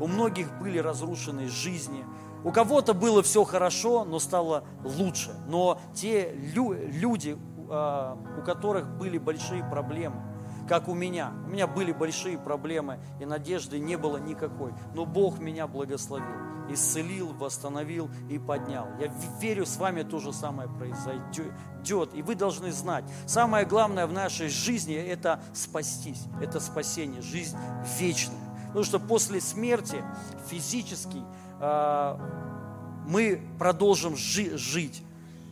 [0.00, 2.04] У многих были разрушены жизни,
[2.42, 5.34] у кого-то было все хорошо, но стало лучше.
[5.46, 7.38] Но те лю- люди,
[7.70, 10.22] а, у которых были большие проблемы,
[10.68, 11.32] как у меня.
[11.46, 14.72] У меня были большие проблемы, и надежды не было никакой.
[14.94, 18.88] Но Бог меня благословил исцелил, восстановил и поднял.
[18.98, 22.14] Я верю, с вами то же самое произойдет.
[22.14, 27.56] И вы должны знать, самое главное в нашей жизни– это спастись, это спасение, жизнь
[27.98, 28.38] вечная.
[28.68, 30.02] Потому что после смерти
[30.48, 31.22] физически
[31.60, 32.18] э,
[33.06, 35.02] мы продолжим жи- жить.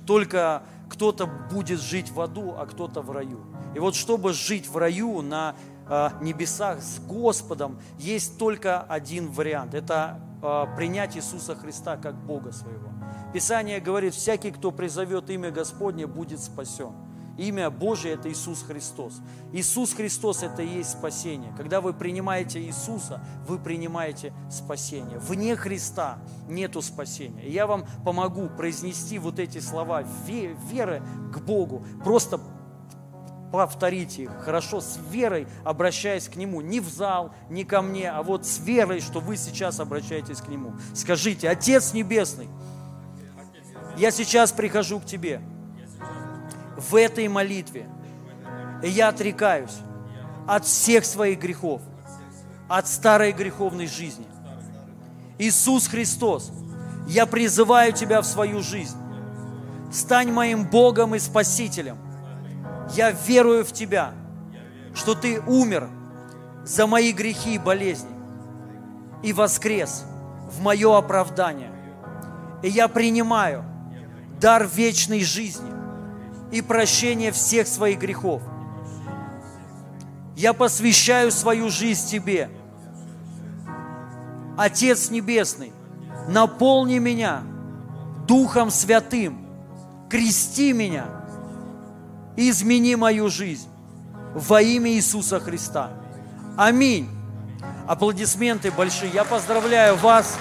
[0.07, 3.41] Только кто-то будет жить в аду, а кто-то в раю.
[3.75, 5.55] И вот чтобы жить в раю на
[5.89, 9.75] э, небесах с Господом, есть только один вариант.
[9.75, 12.89] Это а, принять Иисуса Христа как Бога своего.
[13.33, 16.93] Писание говорит, всякий, кто призовет имя Господне, будет спасен.
[17.39, 19.21] Имя Божие– это Иисус Христос.
[19.53, 21.55] Иисус Христос– это и есть спасение.
[21.57, 25.19] Когда вы принимаете Иисуса, вы принимаете спасение.
[25.19, 26.19] Вне Христа
[26.49, 27.43] нету спасения.
[27.45, 31.03] И я вам помогу произнести вот эти слова веры
[31.33, 31.85] к Богу.
[32.05, 32.39] Просто
[33.53, 36.63] повторите их хорошо, с верой обращаясь к Нему.
[36.63, 40.49] Не в зал, не ко мне, а вот с верой, что вы сейчас обращаетесь к
[40.49, 40.73] Нему.
[40.95, 42.49] Скажите, Отец Небесный,
[43.99, 45.43] я сейчас прихожу к Тебе
[46.79, 47.87] в этой молитве,
[48.83, 49.77] и я отрекаюсь
[50.49, 51.83] от всех своих грехов,
[52.69, 54.27] от старой греховной жизни.
[55.39, 56.51] Иисус Христос,
[57.07, 58.97] я призываю Тебя в свою жизнь.
[59.93, 61.99] Стань моим Богом и Спасителем–
[62.91, 64.13] я верую в Тебя,
[64.95, 65.89] что Ты умер
[66.65, 68.11] за мои грехи и болезни
[69.23, 70.05] и воскрес
[70.51, 71.71] в мое оправдание.
[72.63, 73.65] И я принимаю
[74.41, 75.71] дар вечной жизни
[76.51, 78.43] и прощение всех своих грехов.
[80.37, 82.51] Я посвящаю свою жизнь Тебе.
[84.57, 85.73] Отец Небесный,
[86.29, 87.43] наполни меня
[88.27, 89.47] Духом Святым,
[90.09, 91.07] крести меня–
[92.37, 93.69] измени мою жизнь
[94.35, 95.91] во имя Иисуса Христа.
[96.57, 97.09] Аминь.
[97.87, 99.11] Аплодисменты большие.
[99.13, 100.37] Я поздравляю вас.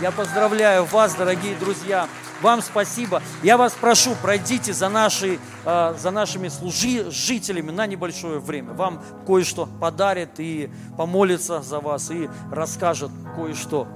[0.00, 2.08] Я поздравляю вас, дорогие друзья.
[2.40, 3.22] Вам спасибо.
[3.42, 8.72] Я вас прошу, пройдите за, наши, э, за нашими служителями на небольшое время.
[8.72, 13.86] Вам кое-что подарят и помолится за вас, и расскажет кое-что.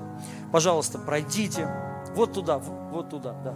[0.52, 1.68] Пожалуйста, пройдите
[2.14, 3.54] вот туда, вот туда, да.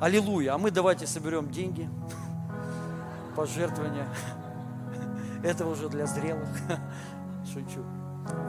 [0.00, 0.54] Аллилуйя.
[0.54, 1.88] А мы давайте соберем деньги,
[3.36, 4.06] пожертвования.
[5.42, 6.48] Это уже для зрелых.
[7.52, 7.82] Шучу.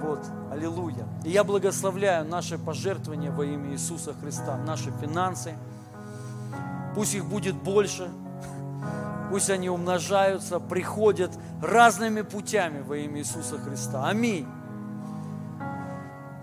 [0.02, 0.20] Вот,
[0.52, 1.08] аллилуйя.
[1.24, 5.54] И я благословляю наши пожертвования во имя Иисуса Христа, наши финансы.
[6.96, 8.10] Пусть их будет больше,
[9.30, 14.08] пусть они умножаются, приходят разными путями во имя Иисуса Христа.
[14.08, 14.48] Аминь.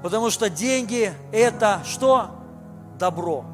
[0.02, 2.30] Потому что деньги– это что?
[2.98, 3.53] Добро.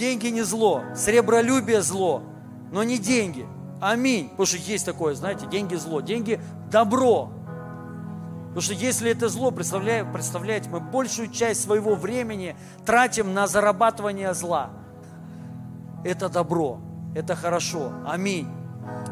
[0.00, 2.22] Деньги не зло, сребролюбие зло,
[2.72, 3.46] но не деньги.
[3.82, 4.30] Аминь.
[4.30, 6.00] Потому что есть такое, знаете, деньги зло.
[6.00, 6.40] Деньги
[6.70, 7.30] добро.
[8.46, 12.56] Потому что если это зло, представляете, мы большую часть своего времени
[12.86, 14.70] тратим на зарабатывание зла.
[16.02, 16.80] это добро,
[17.14, 17.92] это хорошо.
[18.06, 18.48] Аминь.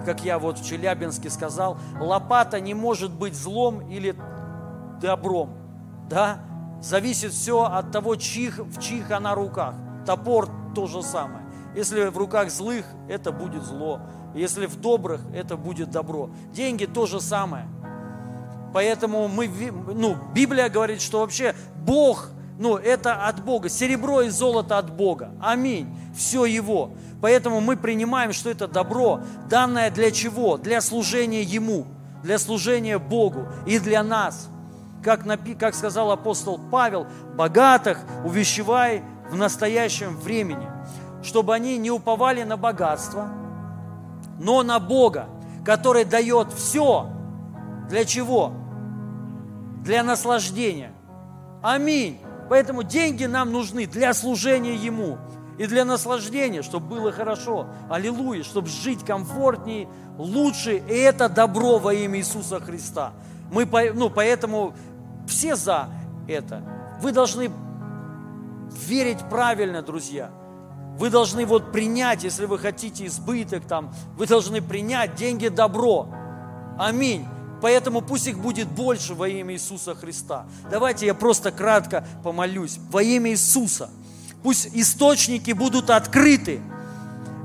[0.07, 4.17] Как я вот в Челябинске сказал, лопата не может быть злом или
[5.03, 5.51] добром.
[6.09, 6.41] Да?
[6.81, 9.75] Зависит все от того, чьих, в чьих она руках.
[10.07, 11.45] Топор то же самое.
[11.75, 14.01] Если в руках злых, это будет зло.
[14.35, 16.31] Если в добрых, это будет добро.
[16.53, 17.67] Деньги то же самое.
[18.73, 19.51] Поэтому мы,
[19.95, 23.69] ну, Библия говорит, что вообще Бог, ну, это от Бога.
[23.69, 25.31] Серебро и золото от Бога.
[25.41, 25.89] Аминь.
[26.17, 26.91] Все Его.
[27.21, 30.57] Поэтому мы принимаем, что это добро, данное для чего?
[30.57, 31.87] Для служения Ему,
[32.23, 34.49] для служения Богу и для нас.
[35.03, 35.23] Как,
[35.59, 40.69] как сказал апостол Павел, богатых увещевай в настоящем времени,
[41.23, 43.29] чтобы они не уповали на богатство,
[44.39, 45.27] но на Бога,
[45.65, 47.09] который дает все.
[47.89, 48.53] Для чего?
[49.83, 50.93] Для наслаждения.
[51.63, 52.21] Аминь.
[52.49, 55.19] Поэтому деньги нам нужны для служения Ему
[55.59, 57.67] и для наслаждения, чтобы было хорошо.
[57.91, 60.77] Аллилуйя, чтобы жить комфортнее, лучше.
[60.77, 63.13] И это добро во имя Иисуса Христа.
[63.51, 64.75] Мы, ну, поэтому
[65.29, 65.89] все за
[66.27, 66.63] это.
[67.01, 67.51] Вы должны
[68.87, 70.31] верить правильно, друзья.
[70.99, 76.09] Вы должны вот принять, если вы хотите избыток там, вы должны принять деньги добро.
[76.77, 77.25] Аминь.
[77.61, 80.47] Поэтому пусть их будет больше во имя Иисуса Христа.
[80.71, 82.79] Давайте я просто кратко помолюсь.
[82.91, 83.91] Во имя Иисуса.
[84.43, 86.61] Пусть источники будут открыты.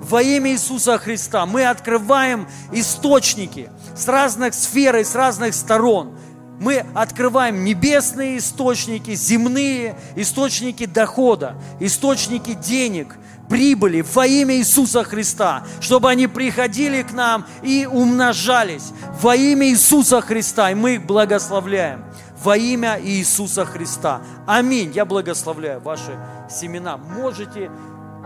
[0.01, 6.15] Во имя Иисуса Христа мы открываем источники с разных сфер и с разных сторон.
[6.59, 13.15] Мы открываем небесные источники, земные источники дохода, источники денег,
[13.49, 20.21] прибыли во имя Иисуса Христа, чтобы они приходили к нам и умножались во имя Иисуса
[20.21, 22.05] Христа, и мы их благословляем
[22.43, 24.21] во имя Иисуса Христа.
[24.45, 24.91] Аминь.
[24.93, 26.17] Я благословляю ваши
[26.49, 26.97] семена.
[26.97, 27.71] Можете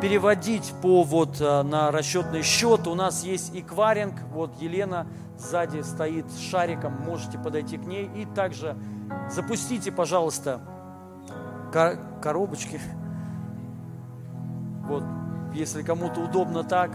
[0.02, 2.88] переводить по вот э, на расчетный счет.
[2.88, 4.16] У нас есть экваринг.
[4.32, 5.08] Вот Елена
[5.40, 6.94] сзади стоит шариком.
[7.06, 8.10] Можете подойти к ней.
[8.16, 8.76] И также
[9.30, 10.60] запустите, пожалуйста,
[12.22, 12.80] коробочки.
[14.86, 15.04] Вот,
[15.54, 16.92] если кому-то удобно так.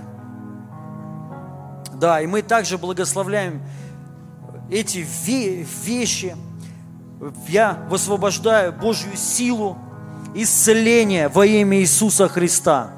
[1.95, 3.63] Да, и мы также благословляем
[4.71, 5.07] эти
[5.85, 6.35] вещи,
[7.49, 9.77] я высвобождаю Божью силу,
[10.35, 12.91] исцеление во имя Иисуса Христа.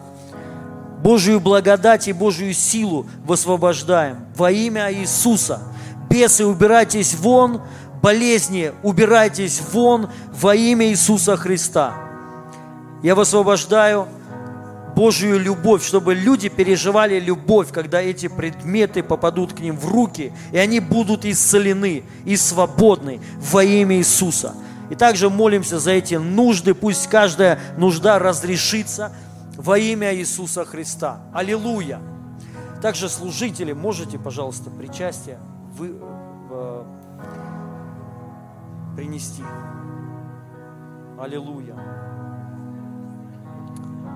[1.04, 5.60] Божью благодать и Божью силу высвобождаем во имя Иисуса.
[6.08, 7.60] Бесы, убирайтесь вон,
[8.00, 11.92] болезни, убирайтесь вон во имя Иисуса Христа.
[13.02, 14.08] Я высвобождаю
[14.96, 20.56] Божью любовь, чтобы люди переживали любовь, когда эти предметы попадут к ним в руки, и
[20.56, 23.20] они будут исцелены и свободны
[23.52, 24.54] во имя Иисуса.
[24.88, 29.12] И также молимся за эти нужды, пусть каждая нужда разрешится
[29.56, 31.20] во имя Иисуса Христа.
[31.32, 32.00] Аллилуйя!
[32.82, 35.38] Также служители, можете, пожалуйста, причастие
[35.76, 35.96] вы,
[36.50, 36.84] э,
[38.96, 39.42] принести.
[41.18, 41.74] Аллилуйя!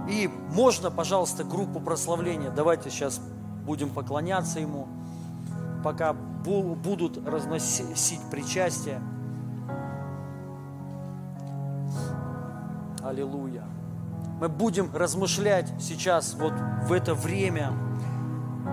[0.08, 2.50] И можно, пожалуйста, группу прославления.
[2.50, 3.20] Давайте сейчас
[3.64, 4.88] будем поклоняться Ему,
[5.84, 9.00] пока будут разносить причастие.
[13.02, 13.64] Аллилуйя.
[14.40, 16.52] Мы будем размышлять сейчас, вот
[16.86, 17.72] в это время,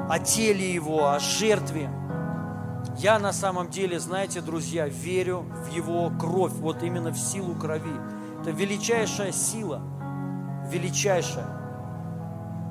[0.10, 1.90] о теле Его, о жертве.
[2.98, 7.96] Я на самом деле, знаете, друзья, верю в Его кровь, вот именно в силу крови.
[8.42, 9.82] Это величайшая сила–
[10.70, 11.46] величайшее.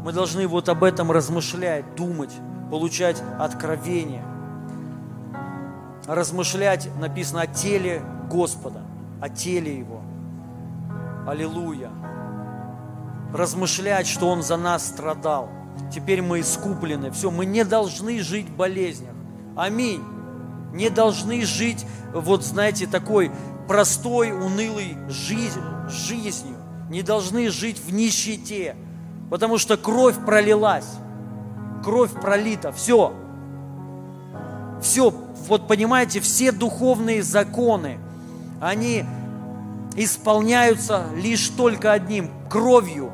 [0.03, 2.33] Мы должны вот об этом размышлять, думать,
[2.71, 4.25] получать откровение.
[6.07, 8.83] Размышлять написано о теле Господа,
[9.21, 10.03] о теле Его.
[11.27, 11.91] Аллилуйя.
[13.35, 15.51] Размышлять, что Он за нас страдал.
[15.93, 17.11] Теперь мы искуплены.
[17.11, 19.13] Все, мы не должны жить в болезнях.
[19.57, 20.03] Аминь.
[20.73, 21.85] Не должны жить,
[22.15, 23.31] вот знаете, такой
[23.69, 26.57] простой, унылой жизнь, жизнью
[26.95, 28.77] не должны жить в нищете,
[29.31, 30.89] потому что кровь пролилась,
[31.83, 33.13] кровь пролита, все.
[34.81, 35.11] Все,
[35.49, 37.99] вот понимаете, все духовные законы,
[38.61, 39.05] они
[39.97, 43.13] исполняются лишь только одним– кровью.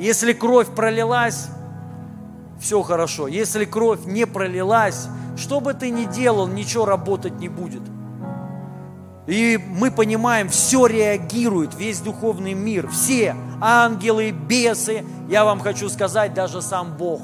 [0.00, 1.48] Если кровь пролилась,
[2.60, 3.28] все хорошо.
[3.28, 7.82] Если кровь не пролилась, что бы ты ни делал, ничего работать не будет–
[9.30, 16.34] и мы понимаем, все реагирует, весь духовный мир, все ангелы, бесы, я вам хочу сказать,
[16.34, 17.20] даже сам Бог.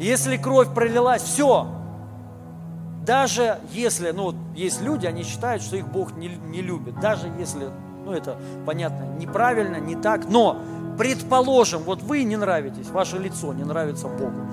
[0.00, 1.66] Если кровь пролилась, все.
[3.04, 6.98] Даже если, ну, есть люди, они считают, что их Бог не, не любит.
[6.98, 7.68] Даже если,
[8.06, 10.30] ну, это понятно, неправильно, не так.
[10.30, 10.56] Но
[10.98, 14.48] предположим, вот вы не нравитесь, ваше лицо не нравится Богу,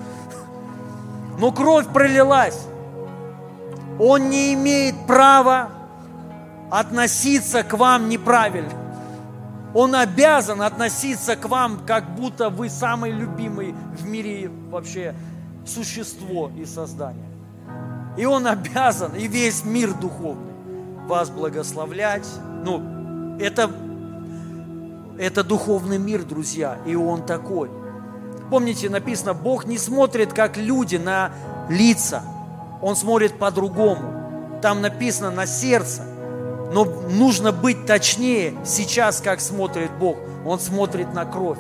[1.37, 2.67] но кровь пролилась,
[3.99, 5.69] он не имеет права
[6.71, 8.71] относиться к вам неправильно.
[9.73, 15.13] Он обязан относиться к вам, как будто вы самый любимый в мире вообще
[15.65, 17.29] существо и создание.
[18.17, 20.53] И он обязан, и весь мир духовный,
[21.07, 22.27] вас благословлять.
[22.65, 23.69] Ну, это,
[25.19, 27.69] это духовный мир, друзья, и он такой.
[28.49, 31.31] Помните, написано, Бог не смотрит, как люди, на
[31.69, 32.23] лица.
[32.81, 34.59] Он смотрит по-другому.
[34.61, 36.03] Там написано на сердце.
[36.71, 40.17] Но нужно быть точнее сейчас, как смотрит Бог.
[40.45, 41.59] Он смотрит на кровь.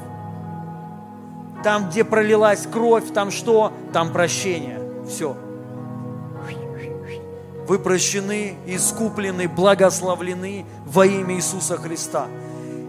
[1.63, 3.73] Там, где пролилась кровь, там что?
[3.91, 4.79] Там прощение.
[5.07, 5.35] Все.
[7.67, 12.27] Вы прощены, искуплены, благословлены во имя Иисуса Христа.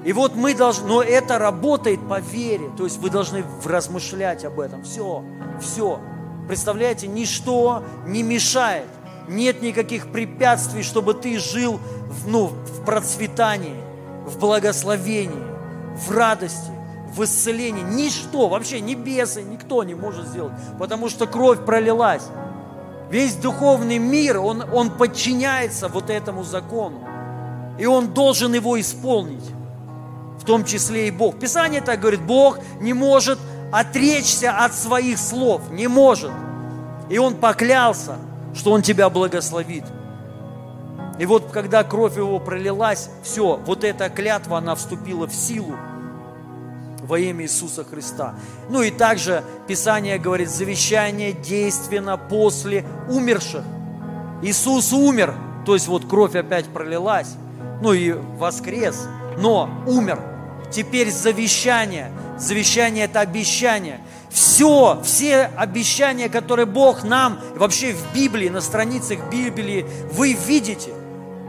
[0.04, 4.60] И вот мы должны, но это работает по вере, то есть вы должны размышлять об
[4.60, 4.82] этом.
[4.82, 5.22] Все,
[5.60, 6.00] все.
[6.48, 8.86] Представляете, ничто не мешает
[9.30, 13.76] нет никаких препятствий, чтобы ты жил в, ну, в процветании,
[14.26, 15.42] в благословении,
[15.94, 16.70] в радости,
[17.14, 17.82] в исцелении.
[17.82, 22.26] Ничто, вообще ни бесы, никто не может сделать, потому что кровь пролилась.
[23.10, 27.00] Весь духовный мир, он, он подчиняется вот этому закону.
[27.78, 29.44] И он должен его исполнить,
[30.50, 31.38] том числе и Бог.
[31.38, 33.38] Писание так говорит, Бог не может
[33.72, 36.32] отречься от своих слов, не может.
[37.08, 38.16] И он поклялся–
[38.54, 39.84] что Он тебя благословит.
[41.18, 45.76] И вот когда кровь Его пролилась, все, вот эта клятва, она вступила в силу
[47.02, 48.34] во имя Иисуса Христа.
[48.68, 53.64] Ну и также Писание говорит, завещание действенно после умерших.
[54.42, 55.34] Иисус умер,
[55.66, 57.34] то есть вот кровь опять пролилась,
[57.82, 59.06] ну и воскрес,
[59.38, 60.20] но умер.
[60.70, 62.10] Теперь завещание.
[62.38, 69.84] Завещание– это обещание– все, все обещания, которые Бог нам вообще в Библии, на страницах Библии,
[70.12, 70.92] вы видите,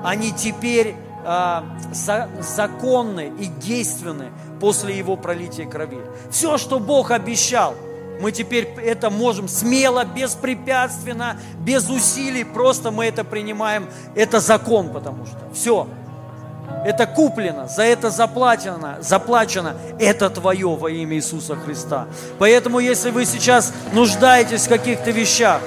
[0.04, 1.62] они теперь э,
[1.94, 6.00] за, законны и действенны после Его пролития крови.
[6.32, 7.76] Все, что Бог обещал,
[8.20, 13.88] мы теперь это можем смело, беспрепятственно, без усилий, просто мы это принимаем.
[14.16, 15.88] Это закон, потому что все.
[16.84, 19.76] Это куплено, за это заплачено, заплачено.
[20.00, 22.08] Это твое во имя Иисуса Христа.
[22.40, 25.62] Поэтому, если вы сейчас нуждаетесь в каких-то вещах,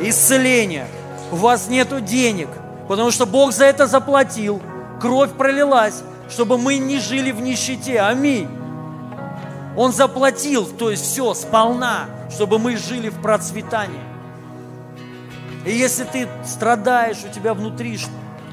[0.00, 0.86] исцеления,
[1.30, 2.48] у вас нет денег,
[2.88, 4.62] потому что Бог за это заплатил,
[5.00, 8.00] кровь пролилась, чтобы мы не жили в нищете.
[8.00, 8.48] Аминь.
[9.76, 14.00] Он заплатил, то есть все, сполна, чтобы мы жили в процветании.
[15.64, 17.98] И если ты страдаешь, у тебя внутри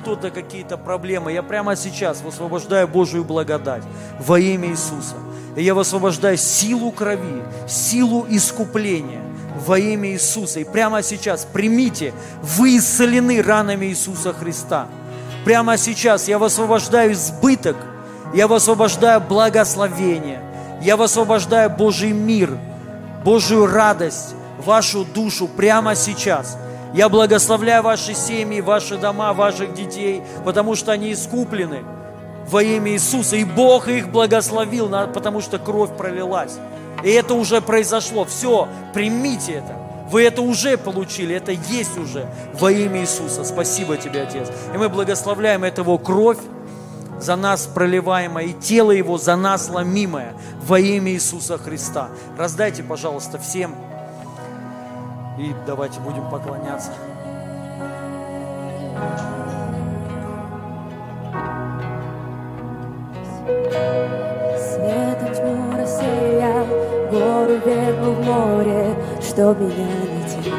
[0.01, 3.83] кто-то какие-то проблемы, я прямо сейчас высвобождаю Божию благодать
[4.19, 5.15] во имя Иисуса.
[5.55, 9.21] И я высвобождаю силу крови, силу искупления
[9.65, 10.59] во имя Иисуса.
[10.61, 14.87] И прямо сейчас примите, вы исцелены ранами Иисуса Христа.
[15.43, 17.75] Прямо сейчас я высвобождаю избыток,
[18.33, 20.41] я высвобождаю благословение,
[20.81, 22.57] я высвобождаю Божий мир,
[23.23, 26.57] Божью радость, вашу душу прямо сейчас–
[26.93, 31.83] я благословляю ваши семьи, ваши дома, ваших детей, потому что они искуплены
[32.47, 33.35] во имя Иисуса.
[33.35, 36.57] И Бог их благословил, потому что кровь пролилась.
[37.03, 38.25] И это уже произошло.
[38.25, 39.75] Все, примите это.
[40.09, 43.43] Вы это уже получили, это есть уже во имя Иисуса.
[43.43, 44.47] Спасибо тебе, Отец.
[44.73, 46.39] И мы благословляем этого кровь
[47.19, 50.33] за нас проливаемая и тело Его за нас ломимое
[50.63, 52.09] во имя Иисуса Христа.
[52.37, 53.75] Раздайте, пожалуйста, всем
[55.39, 56.91] и давайте будем поклоняться.
[64.57, 66.65] Светом тьму рассеял,
[67.09, 70.51] гору вернул в море, чтоб меня найти.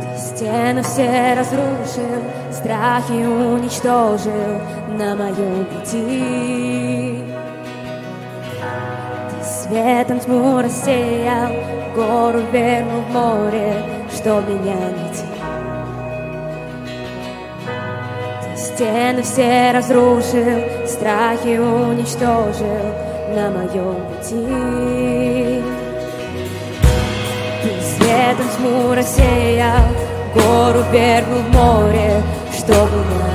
[0.00, 7.22] Ты стены все разрушил, страхи уничтожил на моем пути.
[9.42, 13.74] Светом тьму рассеял, гору вернул в море,
[14.12, 15.24] что меня найти.
[18.42, 22.92] Ты стены все разрушил, страхи уничтожил
[23.34, 25.62] на моем пути.
[27.62, 29.88] Ты светом тьму рассеял,
[30.34, 32.22] гору вернул в море,
[32.52, 33.34] что меня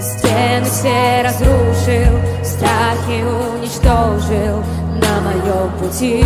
[0.00, 4.62] стены все разрушил, страхи уничтожил
[5.02, 6.24] на моем пути.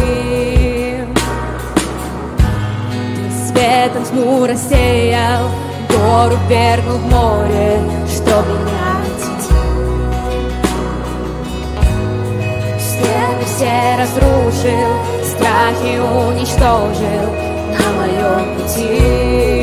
[3.46, 5.48] Светом тьму рассеял,
[5.88, 8.88] гору вергнул в море, что меня.
[12.78, 14.92] Стены все разрушил,
[15.24, 17.28] страхи уничтожил
[17.72, 19.57] на моем пути.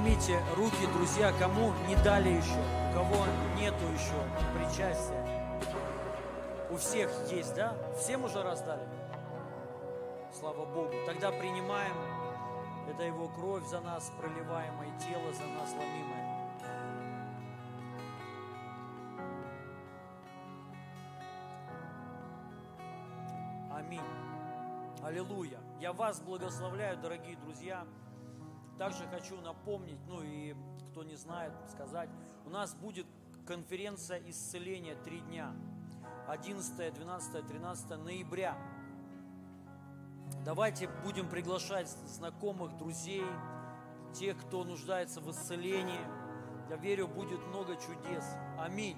[0.00, 2.58] Поднимите руки, друзья, кому не дали еще,
[2.90, 4.14] у кого нету еще
[4.54, 5.22] причастия.
[6.70, 7.76] У всех есть, да?
[7.98, 8.88] Всем уже раздали?
[10.32, 10.94] Слава Богу.
[11.04, 11.94] Тогда принимаем.
[12.88, 16.48] Это Его кровь за нас проливаемая, тело за нас ломимое.
[23.70, 24.00] Аминь.
[25.02, 25.58] Аллилуйя.
[25.78, 27.84] Я вас благословляю, дорогие друзья.
[28.80, 30.56] Также хочу напомнить, ну и
[30.90, 32.08] кто не знает, сказать,
[32.46, 33.06] у нас будет
[33.46, 35.52] конференция исцеления три дня.
[36.28, 38.56] 11, 12, 13 ноября.
[40.46, 43.26] Давайте будем приглашать знакомых, друзей,
[44.14, 46.00] тех, кто нуждается в исцелении.
[46.70, 48.24] Я верю, будет много чудес.
[48.58, 48.96] Аминь.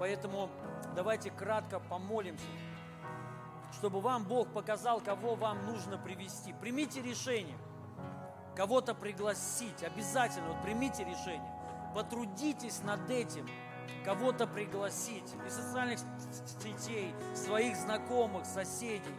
[0.00, 0.48] Поэтому
[0.96, 2.42] давайте кратко помолимся,
[3.74, 6.54] чтобы вам Бог показал, кого вам нужно привести.
[6.54, 7.58] Примите решение
[8.58, 11.48] кого-то пригласить, обязательно, вот примите решение,
[11.94, 13.48] потрудитесь над этим,
[14.04, 16.00] кого-то пригласить из социальных
[16.60, 19.14] сетей, своих знакомых, соседей,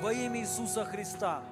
[0.00, 1.42] во имя Иисуса Христа.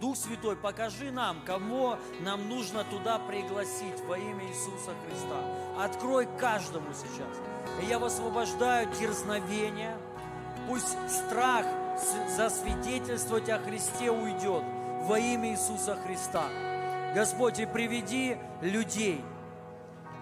[0.00, 5.82] Дух Святой, покажи нам, кого нам нужно туда пригласить во имя Иисуса Христа.
[5.82, 7.82] Открой каждому сейчас.
[7.82, 9.96] И я высвобождаю дерзновение.
[10.68, 11.66] Пусть страх
[12.36, 14.62] засвидетельствовать о Христе уйдет
[15.04, 16.48] во имя Иисуса Христа.
[17.14, 19.20] Господь, и приведи людей,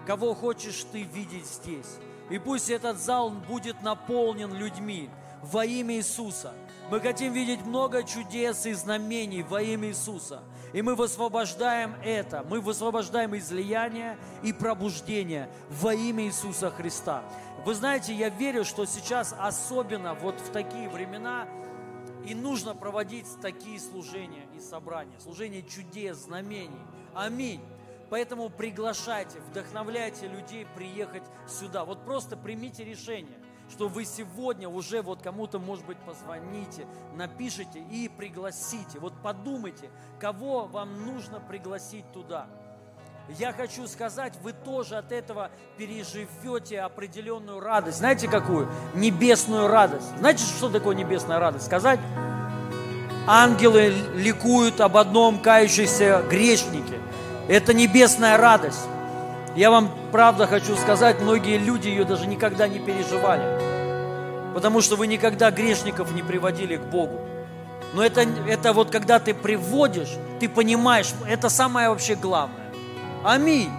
[0.05, 1.97] кого хочешь Ты видеть здесь.
[2.29, 5.09] И пусть этот зал будет наполнен людьми
[5.41, 6.53] во имя Иисуса.
[6.91, 10.43] Мы хотим видеть много чудес и знамений во имя Иисуса.
[10.73, 12.45] И мы высвобождаем это.
[12.49, 17.23] Мы высвобождаем излияние и пробуждение во имя Иисуса Христа.
[17.65, 21.47] Вы знаете, я верю, что сейчас особенно вот в такие времена
[22.25, 25.19] и нужно проводить такие служения и собрания.
[25.19, 26.81] Служения чудес, знамений.
[27.13, 27.61] Аминь.
[28.09, 31.83] Поэтому приглашайте, вдохновляйте людей приехать сюда.
[31.83, 33.39] Вот просто примите решение,
[33.69, 36.85] что вы сегодня уже вот кому-то, может быть, позвоните,
[37.15, 38.99] напишите и пригласите.
[38.99, 39.89] Вот подумайте,
[40.19, 42.47] кого вам нужно пригласить туда.
[43.29, 47.99] Я хочу сказать, вы тоже от этого переживете определенную радость.
[47.99, 48.67] Знаете какую?
[48.95, 50.07] Небесную радость.
[50.19, 51.65] Знаете, что такое небесная радость?
[51.65, 52.01] Сказать?
[53.25, 56.99] Ангелы ликуют об одном кающемся грешнике.
[57.47, 58.85] Это небесная радость.
[59.55, 64.53] Я вам правда хочу сказать, многие люди ее даже никогда не переживали.
[64.53, 67.21] Потому что вы никогда грешников не приводили к Богу.
[67.93, 70.09] Но это, это вот когда ты приводишь,
[70.41, 72.62] ты понимаешь, это самое вообще главное.
[73.23, 73.69] Аминь.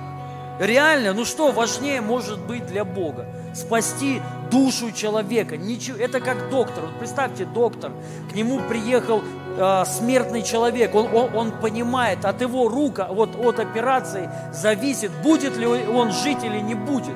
[0.59, 3.27] Реально, ну что важнее может быть для Бога?
[3.55, 5.57] Спасти душу человека.
[5.57, 6.85] Ничего, это как доктор.
[6.85, 7.93] Вот представьте, доктор,
[8.31, 9.23] к нему приехал
[9.59, 10.95] э, смертный человек.
[10.95, 16.45] Он, он, он понимает, от его рук, вот от операции зависит, будет ли он жить
[16.45, 17.15] или не будет.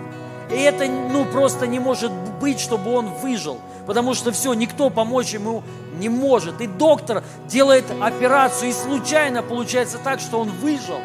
[0.51, 2.11] И это ну, просто не может
[2.41, 3.59] быть, чтобы он выжил.
[3.87, 5.63] Потому что все, никто помочь ему
[5.99, 6.61] не может.
[6.61, 10.99] И доктор делает операцию, и случайно получается так, что он выжил.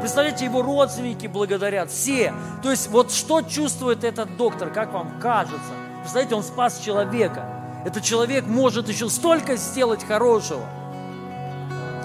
[0.00, 2.34] Представляете, его родственники благодарят, все.
[2.62, 5.72] То есть вот что чувствует этот доктор, как вам кажется?
[6.00, 7.46] Представляете, он спас человека.
[7.84, 10.64] Этот человек может еще столько сделать хорошего.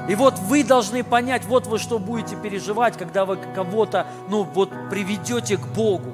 [0.08, 4.70] И вот вы должны понять, вот вы что будете переживать, когда вы кого-то, ну, вот
[4.90, 6.12] приведете к Богу.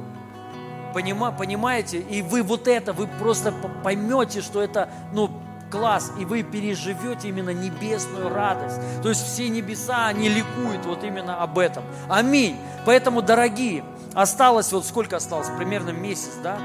[0.93, 1.99] Понима, понимаете?
[1.99, 3.53] И вы вот это, вы просто
[3.83, 5.29] поймете, что это, ну,
[5.71, 8.79] класс, и вы переживете именно небесную радость.
[9.01, 11.83] То есть все небеса, они ликуют вот именно об этом.
[12.09, 12.57] Аминь.
[12.85, 13.83] Поэтому, дорогие,
[14.13, 15.47] осталось вот сколько осталось?
[15.57, 16.57] Примерно месяц, да?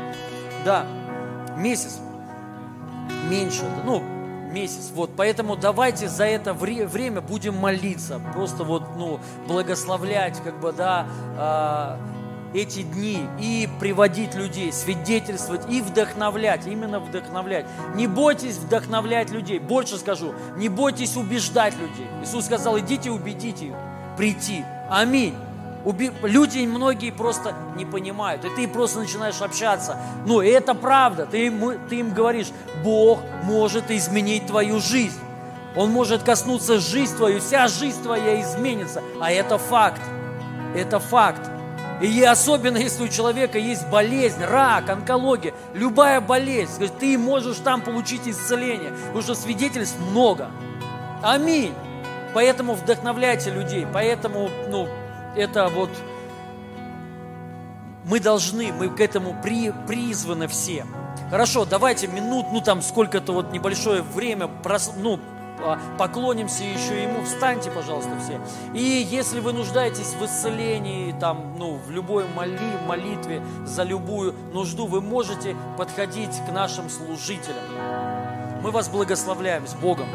[0.65, 0.85] Да,
[1.57, 1.99] месяц.
[3.31, 4.03] Меньше, ну,
[4.53, 4.91] месяц.
[4.95, 11.07] Вот, поэтому давайте за это время будем молиться, просто вот, ну, благословлять, как бы, да,
[11.39, 12.16] э,
[12.57, 17.67] эти дни и приводить людей, свидетельствовать и вдохновлять, именно вдохновлять.
[17.95, 22.07] Не бойтесь вдохновлять людей, больше скажу, не бойтесь убеждать людей.
[22.23, 23.75] Иисус сказал, идите убедите их
[24.17, 24.65] прийти.
[24.91, 25.35] Аминь.
[25.85, 26.11] Уби...
[26.23, 29.99] Люди многие просто не понимают, и ты просто начинаешь общаться.
[30.25, 32.49] Ну, это правда, ты им, ты им говоришь,
[32.83, 35.21] Бог может изменить твою жизнь.
[35.77, 39.03] Он может коснуться жизнь твою, вся жизнь твоя изменится.
[39.21, 40.01] А это факт.
[40.75, 41.51] Это факт.
[42.01, 48.29] И особенно, если у человека есть болезнь, рак, онкология, любая болезнь, ты можешь там получить
[48.29, 50.51] исцеление, потому что свидетельств много.
[51.23, 51.73] Аминь.
[52.35, 54.89] Поэтому вдохновляйте людей, поэтому, ну,
[55.35, 55.89] это вот
[58.05, 60.87] мы должны, мы к этому при, призваны все.
[61.31, 65.19] Хорошо, давайте минут, ну там сколько-то вот небольшое время, прос, ну,
[65.99, 67.25] поклонимся еще Ему.
[67.25, 68.41] Встаньте, пожалуйста, все.
[68.75, 74.87] И если вы нуждаетесь в исцелении, там, ну, в любой моли, молитве за любую нужду,
[74.87, 77.65] вы можете подходить к нашим служителям.
[78.63, 80.07] Мы вас благословляем с Богом.